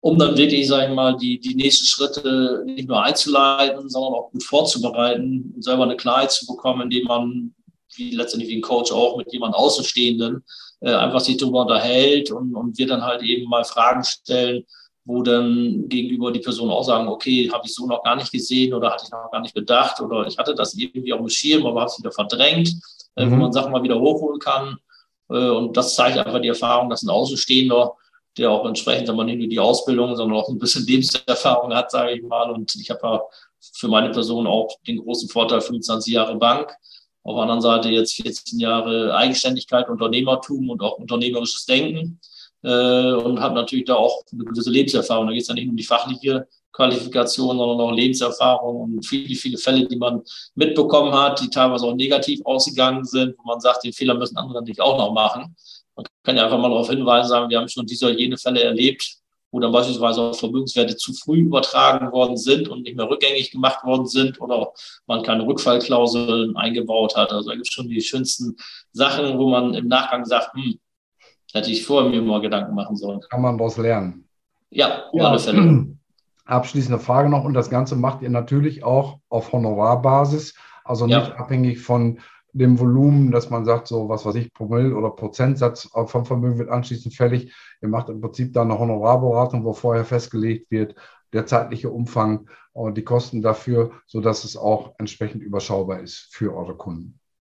um 0.00 0.18
dann 0.18 0.36
wirklich, 0.36 0.66
sage 0.66 0.88
ich 0.88 0.94
mal, 0.94 1.16
die, 1.16 1.38
die 1.38 1.54
nächsten 1.54 1.86
Schritte 1.86 2.64
nicht 2.66 2.88
nur 2.88 3.00
einzuleiten, 3.04 3.88
sondern 3.88 4.14
auch 4.14 4.32
gut 4.32 4.42
vorzubereiten 4.42 5.52
und 5.54 5.62
selber 5.62 5.84
eine 5.84 5.96
Klarheit 5.96 6.32
zu 6.32 6.44
bekommen, 6.44 6.82
indem 6.82 7.04
man, 7.06 7.54
wie 7.96 8.10
letztendlich 8.12 8.50
wie 8.50 8.58
ein 8.58 8.62
Coach 8.62 8.92
auch, 8.92 9.16
mit 9.16 9.32
jemandem 9.32 9.58
Außenstehenden 9.58 10.44
äh, 10.80 10.92
einfach 10.92 11.20
sich 11.20 11.36
darüber 11.36 11.62
unterhält 11.62 12.30
und, 12.30 12.54
und 12.54 12.78
wir 12.78 12.86
dann 12.86 13.02
halt 13.02 13.22
eben 13.22 13.48
mal 13.48 13.64
Fragen 13.64 14.04
stellen, 14.04 14.64
wo 15.04 15.22
dann 15.22 15.88
gegenüber 15.88 16.32
die 16.32 16.40
Person 16.40 16.70
auch 16.70 16.82
sagen, 16.82 17.08
okay, 17.08 17.48
habe 17.52 17.64
ich 17.64 17.74
so 17.74 17.86
noch 17.86 18.02
gar 18.02 18.16
nicht 18.16 18.32
gesehen 18.32 18.74
oder 18.74 18.90
hatte 18.90 19.04
ich 19.06 19.10
noch 19.10 19.30
gar 19.30 19.40
nicht 19.40 19.54
bedacht 19.54 20.00
oder 20.00 20.26
ich 20.26 20.36
hatte 20.36 20.54
das 20.54 20.74
irgendwie 20.74 21.12
auf 21.12 21.20
dem 21.20 21.28
Schirm, 21.28 21.64
aber 21.64 21.80
habe 21.80 21.90
es 21.90 21.98
wieder 21.98 22.10
verdrängt, 22.12 22.72
äh, 23.14 23.24
mhm. 23.24 23.30
wo 23.30 23.36
man 23.36 23.52
Sachen 23.52 23.72
mal 23.72 23.82
wieder 23.82 24.00
hochholen 24.00 24.40
kann. 24.40 24.76
Äh, 25.30 25.48
und 25.48 25.76
das 25.76 25.94
zeigt 25.94 26.18
einfach 26.18 26.40
die 26.40 26.48
Erfahrung, 26.48 26.90
dass 26.90 27.02
ein 27.02 27.10
Außenstehender, 27.10 27.94
der 28.36 28.50
auch 28.50 28.66
entsprechend 28.66 29.08
aber 29.08 29.24
nicht 29.24 29.38
nur 29.38 29.48
die 29.48 29.60
Ausbildung, 29.60 30.16
sondern 30.16 30.38
auch 30.38 30.48
ein 30.48 30.58
bisschen 30.58 30.84
Lebenserfahrung 30.84 31.72
hat, 31.72 31.90
sage 31.90 32.12
ich 32.16 32.22
mal. 32.22 32.50
Und 32.50 32.74
ich 32.74 32.90
habe 32.90 33.00
ja 33.02 33.22
für 33.74 33.88
meine 33.88 34.10
Person 34.10 34.46
auch 34.46 34.68
den 34.86 34.98
großen 34.98 35.28
Vorteil 35.28 35.60
25 35.60 36.12
Jahre 36.12 36.36
Bank. 36.36 36.74
Auf 37.26 37.34
der 37.34 37.42
anderen 37.42 37.60
Seite 37.60 37.88
jetzt 37.88 38.14
14 38.14 38.60
Jahre 38.60 39.12
Eigenständigkeit, 39.12 39.88
Unternehmertum 39.88 40.70
und 40.70 40.80
auch 40.80 40.98
unternehmerisches 40.98 41.66
Denken 41.66 42.20
äh, 42.62 43.12
und 43.14 43.40
habe 43.40 43.56
natürlich 43.56 43.86
da 43.86 43.96
auch 43.96 44.22
eine 44.32 44.44
gewisse 44.44 44.70
Lebenserfahrung. 44.70 45.26
Da 45.26 45.32
geht 45.32 45.42
es 45.42 45.48
ja 45.48 45.54
nicht 45.54 45.68
um 45.68 45.76
die 45.76 45.82
fachliche 45.82 46.46
Qualifikation, 46.70 47.58
sondern 47.58 47.80
auch 47.80 47.90
Lebenserfahrung 47.90 48.80
und 48.80 49.04
viele, 49.04 49.34
viele 49.34 49.58
Fälle, 49.58 49.88
die 49.88 49.96
man 49.96 50.22
mitbekommen 50.54 51.12
hat, 51.12 51.40
die 51.40 51.50
teilweise 51.50 51.86
auch 51.86 51.96
negativ 51.96 52.40
ausgegangen 52.44 53.04
sind, 53.04 53.34
wo 53.38 53.42
man 53.42 53.60
sagt, 53.60 53.82
den 53.82 53.92
Fehler 53.92 54.14
müssen 54.14 54.36
andere 54.36 54.62
nicht 54.62 54.80
auch 54.80 54.96
noch 54.96 55.12
machen. 55.12 55.56
Man 55.96 56.06
kann 56.22 56.36
ja 56.36 56.44
einfach 56.44 56.58
mal 56.58 56.68
darauf 56.68 56.88
hinweisen, 56.88 57.28
sagen, 57.28 57.50
wir 57.50 57.58
haben 57.58 57.68
schon 57.68 57.86
diese 57.86 58.06
oder 58.06 58.16
jene 58.16 58.38
Fälle 58.38 58.62
erlebt, 58.62 59.16
wo 59.56 59.60
dann 59.60 59.72
beispielsweise 59.72 60.20
auch 60.20 60.34
Vermögenswerte 60.34 60.98
zu 60.98 61.14
früh 61.14 61.38
übertragen 61.38 62.12
worden 62.12 62.36
sind 62.36 62.68
und 62.68 62.82
nicht 62.82 62.94
mehr 62.94 63.08
rückgängig 63.08 63.50
gemacht 63.50 63.82
worden 63.84 64.06
sind 64.06 64.38
oder 64.38 64.70
man 65.06 65.22
keine 65.22 65.46
Rückfallklauseln 65.46 66.54
eingebaut 66.58 67.16
hat. 67.16 67.32
Also 67.32 67.48
da 67.48 67.54
gibt 67.54 67.66
es 67.66 67.72
schon 67.72 67.88
die 67.88 68.02
schönsten 68.02 68.54
Sachen, 68.92 69.38
wo 69.38 69.48
man 69.48 69.72
im 69.72 69.88
Nachgang 69.88 70.26
sagt, 70.26 70.52
hm, 70.52 70.78
hätte 71.54 71.70
ich 71.70 71.86
vorher 71.86 72.10
mir 72.10 72.20
mal 72.20 72.42
Gedanken 72.42 72.74
machen 72.74 72.96
sollen. 72.96 73.20
Kann 73.30 73.40
man 73.40 73.56
daraus 73.56 73.78
lernen. 73.78 74.28
Ja, 74.68 75.04
auf 75.06 75.14
ja. 75.14 75.30
alle 75.30 75.38
Fälle. 75.38 75.86
Abschließende 76.44 76.98
Frage 76.98 77.30
noch, 77.30 77.44
und 77.44 77.54
das 77.54 77.70
Ganze 77.70 77.96
macht 77.96 78.20
ihr 78.20 78.28
natürlich 78.28 78.84
auch 78.84 79.20
auf 79.30 79.52
Honorarbasis, 79.52 80.54
also 80.84 81.06
nicht 81.06 81.16
ja. 81.16 81.34
abhängig 81.36 81.80
von 81.80 82.20
dem 82.58 82.78
Volumen, 82.78 83.30
dass 83.30 83.50
man 83.50 83.64
sagt, 83.64 83.86
so 83.88 84.08
was 84.08 84.24
weiß 84.24 84.34
ich, 84.36 84.52
Promille 84.52 84.94
oder 84.94 85.10
Prozentsatz 85.10 85.88
vom 86.06 86.24
Vermögen 86.24 86.58
wird 86.58 86.70
anschließend 86.70 87.14
fällig. 87.14 87.54
Ihr 87.82 87.88
macht 87.88 88.08
im 88.08 88.20
Prinzip 88.20 88.52
da 88.52 88.62
eine 88.62 88.78
Honorarberatung, 88.78 89.64
wo 89.64 89.72
vorher 89.72 90.04
festgelegt 90.04 90.70
wird, 90.70 90.94
der 91.32 91.46
zeitliche 91.46 91.90
Umfang 91.90 92.48
und 92.72 92.96
die 92.96 93.04
Kosten 93.04 93.42
dafür, 93.42 93.92
sodass 94.06 94.44
es 94.44 94.56
auch 94.56 94.94
entsprechend 94.98 95.42
überschaubar 95.42 96.00
ist 96.00 96.28
für 96.30 96.54
eure 96.54 96.76
Kunden. 96.76 97.18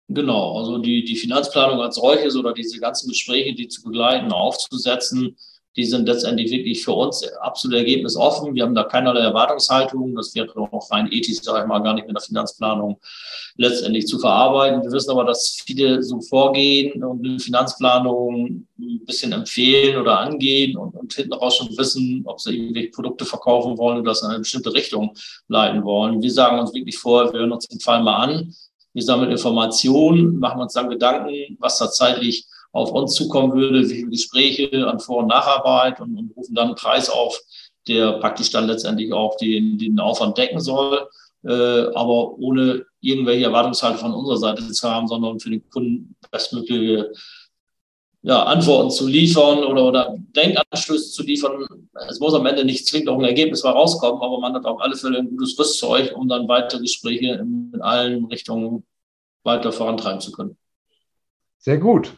Genau, 0.09 0.57
also 0.57 0.77
die, 0.77 1.03
die 1.03 1.17
Finanzplanung 1.17 1.81
als 1.81 1.97
solches 1.97 2.35
oder 2.35 2.53
diese 2.53 2.79
ganzen 2.79 3.09
Gespräche, 3.09 3.53
die 3.53 3.67
zu 3.67 3.83
begleiten, 3.83 4.31
aufzusetzen, 4.31 5.35
die 5.77 5.85
sind 5.85 6.07
letztendlich 6.07 6.49
wirklich 6.49 6.83
für 6.83 6.93
uns 6.93 7.23
absolut 7.39 7.77
ergebnisoffen. 7.77 8.55
Wir 8.55 8.63
haben 8.63 8.73
da 8.73 8.83
keinerlei 8.83 9.21
Erwartungshaltung. 9.21 10.15
Das 10.15 10.33
wäre 10.33 10.49
auch 10.57 10.91
rein 10.91 11.07
ethisch, 11.11 11.41
sage 11.43 11.61
ich 11.61 11.67
mal, 11.67 11.79
gar 11.79 11.93
nicht 11.93 12.07
mit 12.07 12.15
der 12.15 12.23
Finanzplanung 12.23 12.99
letztendlich 13.57 14.07
zu 14.07 14.17
verarbeiten. 14.17 14.81
Wir 14.83 14.91
wissen 14.91 15.11
aber, 15.11 15.23
dass 15.23 15.61
viele 15.65 16.01
so 16.01 16.19
vorgehen 16.19 17.03
und 17.03 17.23
eine 17.25 17.39
Finanzplanung 17.39 18.67
ein 18.79 19.05
bisschen 19.05 19.31
empfehlen 19.33 20.01
oder 20.01 20.19
angehen 20.19 20.77
und, 20.77 20.95
und 20.95 21.13
hinten 21.13 21.33
raus 21.33 21.57
schon 21.57 21.77
wissen, 21.77 22.23
ob 22.25 22.41
sie 22.41 22.57
irgendwelche 22.57 22.89
Produkte 22.89 23.25
verkaufen 23.25 23.77
wollen 23.77 23.99
oder 23.99 24.11
das 24.11 24.23
in 24.23 24.29
eine 24.29 24.39
bestimmte 24.39 24.73
Richtung 24.73 25.15
leiten 25.47 25.83
wollen. 25.83 26.23
Wir 26.23 26.31
sagen 26.31 26.59
uns 26.59 26.73
wirklich 26.73 26.97
vor, 26.97 27.31
wir 27.31 27.39
hören 27.39 27.51
uns 27.51 27.67
den 27.67 27.79
Fall 27.79 28.01
mal 28.01 28.15
an. 28.15 28.53
Wir 28.93 29.03
sammeln 29.03 29.29
Informationen, 29.29 30.39
machen 30.39 30.59
uns 30.59 30.73
dann 30.73 30.89
Gedanken, 30.89 31.55
was 31.59 31.77
da 31.77 31.91
zeitlich 31.91 32.47
auf 32.71 32.91
uns 32.91 33.13
zukommen 33.13 33.53
würde, 33.53 33.89
wie 33.89 33.95
viele 33.95 34.09
Gespräche 34.11 34.87
an 34.87 34.99
Vor- 34.99 35.19
und 35.19 35.27
Nacharbeit 35.27 35.99
und, 35.99 36.17
und 36.17 36.35
rufen 36.35 36.55
dann 36.55 36.67
einen 36.67 36.75
Preis 36.75 37.09
auf, 37.09 37.39
der 37.87 38.13
praktisch 38.13 38.51
dann 38.51 38.67
letztendlich 38.67 39.13
auch 39.13 39.37
den, 39.37 39.77
den 39.77 39.99
Aufwand 39.99 40.37
decken 40.37 40.59
soll. 40.59 41.07
äh, 41.43 41.87
aber 41.93 42.37
ohne 42.37 42.85
irgendwelche 42.99 43.45
Erwartungshaltung 43.45 43.99
von 43.99 44.13
unserer 44.13 44.37
Seite 44.37 44.71
zu 44.71 44.89
haben, 44.89 45.07
sondern 45.07 45.39
für 45.39 45.49
den 45.49 45.67
Kunden 45.69 46.15
bestmögliche 46.31 47.11
ja, 48.23 48.43
Antworten 48.43 48.91
zu 48.91 49.07
liefern 49.07 49.63
oder, 49.63 49.85
oder 49.85 50.15
Denkanstöße 50.35 51.11
zu 51.11 51.23
liefern. 51.23 51.65
Es 52.09 52.19
muss 52.19 52.33
am 52.33 52.45
Ende 52.45 52.65
nicht 52.65 52.85
zwingend 52.85 53.09
auch 53.09 53.19
ein 53.19 53.23
Ergebnis 53.23 53.63
mal 53.63 53.71
rauskommen, 53.71 54.21
aber 54.21 54.39
man 54.39 54.53
hat 54.53 54.65
auf 54.65 54.81
alle 54.81 54.95
Fälle 54.95 55.19
ein 55.19 55.29
gutes 55.29 55.57
Rüstzeug, 55.57 56.13
um 56.15 56.27
dann 56.27 56.47
weitere 56.47 56.81
Gespräche 56.81 57.35
in, 57.35 57.71
in 57.73 57.81
allen 57.81 58.25
Richtungen 58.25 58.83
weiter 59.43 59.71
vorantreiben 59.71 60.19
zu 60.19 60.31
können. 60.31 60.57
Sehr 61.59 61.77
gut. 61.77 62.17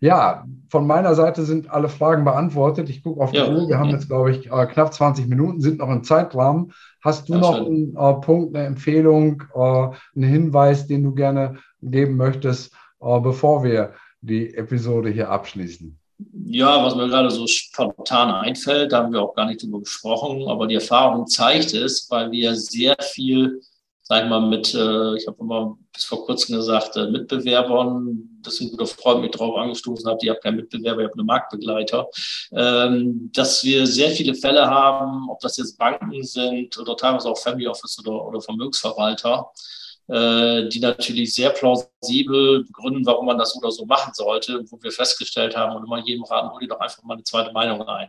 Ja, 0.00 0.44
von 0.68 0.86
meiner 0.86 1.14
Seite 1.14 1.44
sind 1.44 1.70
alle 1.70 1.88
Fragen 1.88 2.24
beantwortet. 2.24 2.90
Ich 2.90 3.02
gucke 3.02 3.22
auf 3.22 3.32
die 3.32 3.38
ja. 3.38 3.48
Uhr. 3.48 3.68
Wir 3.68 3.78
haben 3.78 3.90
jetzt, 3.90 4.08
glaube 4.08 4.30
ich, 4.30 4.50
äh, 4.50 4.66
knapp 4.66 4.92
20 4.92 5.26
Minuten, 5.26 5.60
sind 5.60 5.78
noch 5.78 5.88
im 5.88 6.04
Zeitrahmen. 6.04 6.72
Hast 7.02 7.28
du 7.28 7.34
ja, 7.34 7.38
noch 7.38 7.54
einen 7.54 7.96
äh, 7.96 8.14
Punkt, 8.20 8.54
eine 8.54 8.66
Empfehlung, 8.66 9.42
äh, 9.54 9.58
einen 9.58 10.30
Hinweis, 10.30 10.86
den 10.86 11.02
du 11.02 11.14
gerne 11.14 11.58
geben 11.80 12.16
möchtest, 12.16 12.74
äh, 13.00 13.20
bevor 13.20 13.64
wir 13.64 13.94
die 14.20 14.54
Episode 14.54 15.08
hier 15.10 15.30
abschließen? 15.30 15.98
Ja, 16.46 16.82
was 16.82 16.94
mir 16.94 17.08
gerade 17.08 17.30
so 17.30 17.46
spontan 17.46 18.30
einfällt, 18.30 18.92
da 18.92 19.02
haben 19.02 19.12
wir 19.12 19.22
auch 19.22 19.34
gar 19.34 19.46
nicht 19.46 19.62
drüber 19.62 19.80
gesprochen, 19.80 20.48
aber 20.48 20.66
die 20.66 20.76
Erfahrung 20.76 21.26
zeigt 21.26 21.74
es, 21.74 22.06
weil 22.10 22.30
wir 22.30 22.54
sehr 22.54 22.96
viel 23.00 23.60
sag 24.08 24.22
ich 24.22 24.30
mal, 24.30 24.40
mit, 24.40 24.72
äh, 24.72 25.16
ich 25.16 25.26
habe 25.26 25.36
immer 25.40 25.76
bis 25.92 26.04
vor 26.04 26.24
kurzem 26.24 26.56
gesagt, 26.56 26.96
äh, 26.96 27.08
Mitbewerbern, 27.10 28.38
das 28.40 28.54
ist 28.54 28.60
ein 28.60 28.70
guter 28.70 28.86
Freund 28.86 29.20
mich 29.20 29.32
drauf 29.32 29.56
angestoßen 29.56 30.08
hat, 30.08 30.22
ich 30.22 30.28
habe 30.28 30.38
keinen 30.38 30.56
Mitbewerber, 30.58 31.00
ich 31.00 31.08
habe 31.08 31.18
einen 31.18 31.26
Marktbegleiter, 31.26 32.06
ähm, 32.52 33.30
dass 33.34 33.64
wir 33.64 33.84
sehr 33.84 34.10
viele 34.10 34.36
Fälle 34.36 34.64
haben, 34.66 35.28
ob 35.28 35.40
das 35.40 35.56
jetzt 35.56 35.76
Banken 35.76 36.22
sind 36.22 36.78
oder 36.78 36.96
teilweise 36.96 37.28
auch 37.28 37.38
Family 37.38 37.66
Office 37.66 37.98
oder, 37.98 38.28
oder 38.28 38.40
Vermögensverwalter, 38.40 39.50
äh, 40.06 40.68
die 40.68 40.78
natürlich 40.78 41.34
sehr 41.34 41.50
plausibel 41.50 42.64
begründen, 42.64 43.04
warum 43.06 43.26
man 43.26 43.38
das 43.38 43.56
oder 43.56 43.72
so 43.72 43.86
machen 43.86 44.12
sollte, 44.14 44.62
wo 44.70 44.80
wir 44.80 44.92
festgestellt 44.92 45.56
haben 45.56 45.74
und 45.74 45.84
immer 45.84 45.98
jedem 45.98 46.22
raten, 46.22 46.52
hol 46.52 46.60
dir 46.60 46.68
doch 46.68 46.78
einfach 46.78 47.02
mal 47.02 47.14
eine 47.14 47.24
zweite 47.24 47.50
Meinung 47.52 47.82
ein. 47.82 48.08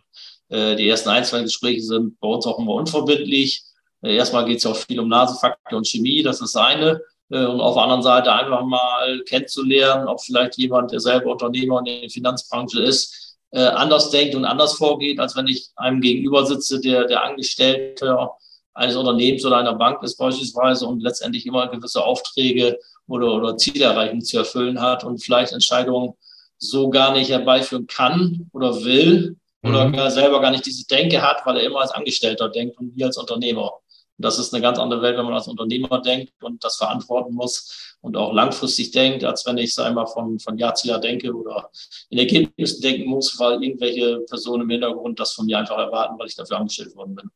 Äh, 0.50 0.76
die 0.76 0.88
ersten 0.88 1.10
ein, 1.10 1.26
zwei 1.26 1.42
Gespräche 1.42 1.82
sind 1.82 2.20
bei 2.20 2.28
uns 2.28 2.46
auch 2.46 2.60
immer 2.60 2.74
unverbindlich 2.74 3.64
erstmal 4.02 4.46
geht 4.46 4.58
es 4.58 4.64
ja 4.64 4.72
auch 4.72 4.76
viel 4.76 5.00
um 5.00 5.08
Nasefaktor 5.08 5.78
und 5.78 5.88
Chemie, 5.88 6.24
das 6.24 6.42
ist 6.42 6.56
eine. 6.56 7.02
Äh, 7.30 7.46
und 7.46 7.60
auf 7.60 7.76
der 7.76 7.84
anderen 7.84 8.04
Seite 8.04 8.32
einfach 8.32 8.64
mal 8.64 9.22
kennenzulernen, 9.28 10.08
ob 10.08 10.22
vielleicht 10.22 10.58
jemand, 10.58 10.92
der 10.92 11.00
selber 11.00 11.32
Unternehmer 11.32 11.80
in 11.80 11.86
der 11.86 12.10
Finanzbranche 12.10 12.82
ist, 12.82 13.38
äh, 13.52 13.60
anders 13.60 14.10
denkt 14.12 14.36
und 14.36 14.46
anders 14.46 14.74
vorgeht, 14.74 15.20
als 15.20 15.36
wenn 15.36 15.48
ich 15.48 15.70
einem 15.76 16.02
gegenüber 16.02 16.46
sitze, 16.46 16.80
der, 16.80 17.06
der 17.06 17.24
Angestellte 17.24 18.30
eines 18.74 18.96
Unternehmens 18.96 19.46
oder 19.46 19.58
einer 19.58 19.74
Bank 19.74 20.04
ist 20.04 20.18
beispielsweise 20.18 20.86
und 20.86 21.02
letztendlich 21.02 21.46
immer 21.46 21.68
gewisse 21.68 22.04
Aufträge 22.04 22.78
oder, 23.08 23.34
oder 23.34 23.58
Zielerreichungen 23.58 24.22
zu 24.22 24.38
erfüllen 24.38 24.82
hat 24.82 25.04
und 25.04 25.24
vielleicht 25.24 25.54
Entscheidungen 25.54 26.14
so 26.60 26.90
gar 26.90 27.14
nicht 27.14 27.30
herbeiführen 27.30 27.88
kann 27.88 28.50
oder 28.54 28.84
will 28.84 29.38
oder 29.64 29.88
mhm. 29.88 30.10
selber 30.10 30.42
gar 30.42 30.52
nicht 30.52 30.66
diese 30.66 30.86
Denke 30.86 31.22
hat, 31.22 31.46
weil 31.46 31.58
er 31.58 31.64
immer 31.64 31.82
als 31.82 31.92
Angestellter 31.92 32.50
denkt 32.50 32.78
und 32.78 32.96
nie 32.96 33.04
als 33.04 33.18
Unternehmer. 33.18 33.72
Das 34.18 34.40
ist 34.40 34.54
eine 34.54 34.62
ganz 34.62 34.80
andere 34.80 35.02
Welt, 35.02 35.18
wenn 35.18 35.26
man 35.26 35.36
als 35.36 35.48
Unternehmer 35.48 36.02
denkt 36.02 36.32
und 36.42 36.64
das 36.64 36.78
verantworten 36.78 37.34
muss 37.34 37.98
und 38.02 38.18
auch 38.18 38.34
langfristig 38.34 38.92
denkt, 38.92 39.24
als 39.24 39.46
wenn 39.46 39.58
ich 39.58 39.78
einmal 39.78 40.08
von, 40.08 40.40
von 40.40 40.58
Jahr 40.58 40.74
zu 40.76 40.88
Jahr 40.88 41.00
denke 41.00 41.34
oder 41.34 41.70
in 42.10 42.18
Ergebnissen 42.18 42.82
denken 42.82 43.10
muss, 43.10 43.40
weil 43.40 43.64
irgendwelche 43.64 44.20
Personen 44.30 44.64
im 44.64 44.70
Hintergrund 44.70 45.20
das 45.20 45.34
von 45.34 45.46
mir 45.46 45.60
einfach 45.60 45.78
erwarten, 45.78 46.18
weil 46.18 46.28
ich 46.28 46.36
dafür 46.36 46.58
angestellt 46.58 46.96
worden 46.96 47.16
bin. 47.16 47.30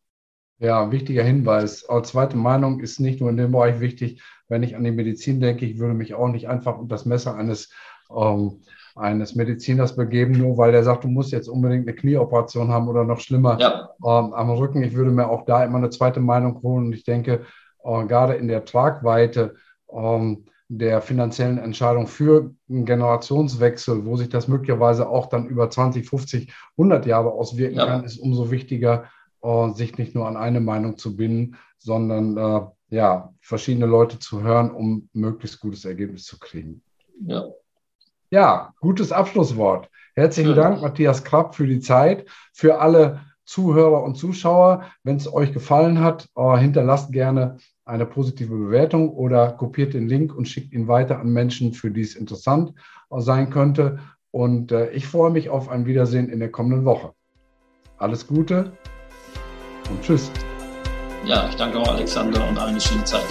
Ja, 0.59 0.91
wichtiger 0.91 1.23
Hinweis. 1.23 1.89
Auch 1.89 2.03
zweite 2.03 2.37
Meinung 2.37 2.81
ist 2.81 2.99
nicht 2.99 3.19
nur 3.19 3.31
in 3.31 3.37
dem 3.37 3.51
Bereich 3.51 3.79
wichtig, 3.79 4.21
wenn 4.47 4.63
ich 4.63 4.75
an 4.75 4.83
die 4.83 4.91
Medizin 4.91 5.39
denke, 5.39 5.65
ich 5.65 5.79
würde 5.79 5.93
mich 5.93 6.13
auch 6.13 6.27
nicht 6.27 6.47
einfach 6.47 6.77
unter 6.77 6.95
das 6.95 7.05
Messer 7.05 7.35
eines 7.35 7.71
ähm, 8.15 8.61
eines 8.95 9.35
Mediziners 9.35 9.95
begeben, 9.95 10.37
nur 10.37 10.57
weil 10.57 10.71
der 10.71 10.83
sagt, 10.83 11.03
du 11.03 11.07
musst 11.07 11.31
jetzt 11.31 11.47
unbedingt 11.47 11.87
eine 11.87 11.95
Knieoperation 11.95 12.69
haben 12.69 12.87
oder 12.87 13.03
noch 13.03 13.19
schlimmer 13.19 13.59
ja. 13.59 13.89
ähm, 14.03 14.33
am 14.33 14.49
Rücken. 14.51 14.83
Ich 14.83 14.93
würde 14.93 15.11
mir 15.11 15.29
auch 15.29 15.45
da 15.45 15.63
immer 15.63 15.77
eine 15.77 15.89
zweite 15.89 16.19
Meinung 16.19 16.61
holen 16.61 16.87
und 16.87 16.93
ich 16.93 17.03
denke, 17.03 17.45
äh, 17.83 18.05
gerade 18.05 18.33
in 18.35 18.47
der 18.47 18.65
Tragweite 18.65 19.55
ähm, 19.91 20.45
der 20.67 21.01
finanziellen 21.01 21.57
Entscheidung 21.57 22.07
für 22.07 22.53
einen 22.69 22.85
Generationswechsel, 22.85 24.05
wo 24.05 24.15
sich 24.15 24.29
das 24.29 24.47
möglicherweise 24.47 25.09
auch 25.09 25.27
dann 25.27 25.47
über 25.47 25.69
20, 25.69 26.07
50, 26.07 26.53
100 26.77 27.05
Jahre 27.05 27.31
auswirken 27.31 27.75
ja. 27.77 27.85
kann, 27.85 28.03
ist 28.05 28.17
umso 28.17 28.51
wichtiger, 28.51 29.05
äh, 29.41 29.71
sich 29.73 29.97
nicht 29.97 30.15
nur 30.15 30.27
an 30.27 30.37
eine 30.37 30.61
Meinung 30.61 30.97
zu 30.97 31.17
binden, 31.17 31.57
sondern 31.77 32.37
äh, 32.37 32.61
ja, 32.95 33.33
verschiedene 33.41 33.85
Leute 33.85 34.19
zu 34.19 34.43
hören, 34.43 34.71
um 34.71 35.09
möglichst 35.13 35.59
gutes 35.59 35.85
Ergebnis 35.85 36.23
zu 36.23 36.39
kriegen. 36.39 36.83
Ja, 37.25 37.45
ja, 38.31 38.73
gutes 38.79 39.11
Abschlusswort. 39.11 39.89
Herzlichen. 40.15 40.55
Dank, 40.55 40.81
Matthias 40.81 41.23
Krapp, 41.23 41.55
für 41.55 41.67
die 41.67 41.79
Zeit. 41.79 42.25
Für 42.53 42.79
alle 42.79 43.21
Zuhörer 43.45 44.03
und 44.03 44.15
Zuschauer, 44.15 44.85
wenn 45.03 45.17
es 45.17 45.31
euch 45.31 45.51
gefallen 45.51 45.99
hat, 45.99 46.29
äh, 46.35 46.57
hinterlasst 46.57 47.11
gerne 47.11 47.57
eine 47.85 48.05
positive 48.05 48.55
Bewertung 48.55 49.09
oder 49.09 49.51
kopiert 49.51 49.93
den 49.93 50.07
Link 50.07 50.33
und 50.33 50.47
schickt 50.47 50.71
ihn 50.73 50.87
weiter 50.87 51.19
an 51.19 51.33
Menschen, 51.33 51.73
für 51.73 51.91
die 51.91 52.01
es 52.01 52.15
interessant 52.15 52.73
äh, 53.09 53.19
sein 53.19 53.49
könnte. 53.49 53.99
Und 54.31 54.71
äh, 54.71 54.91
ich 54.91 55.07
freue 55.07 55.31
mich 55.31 55.49
auf 55.49 55.69
ein 55.69 55.85
Wiedersehen 55.85 56.29
in 56.29 56.39
der 56.39 56.51
kommenden 56.51 56.85
Woche. 56.85 57.13
Alles 57.97 58.25
Gute 58.25 58.71
und 59.89 60.01
tschüss. 60.01 60.31
Ja, 61.25 61.47
ich 61.49 61.55
danke 61.55 61.77
auch 61.79 61.89
Alexander 61.89 62.47
und 62.47 62.57
eine 62.57 62.79
schöne 62.79 63.03
Zeit. 63.03 63.25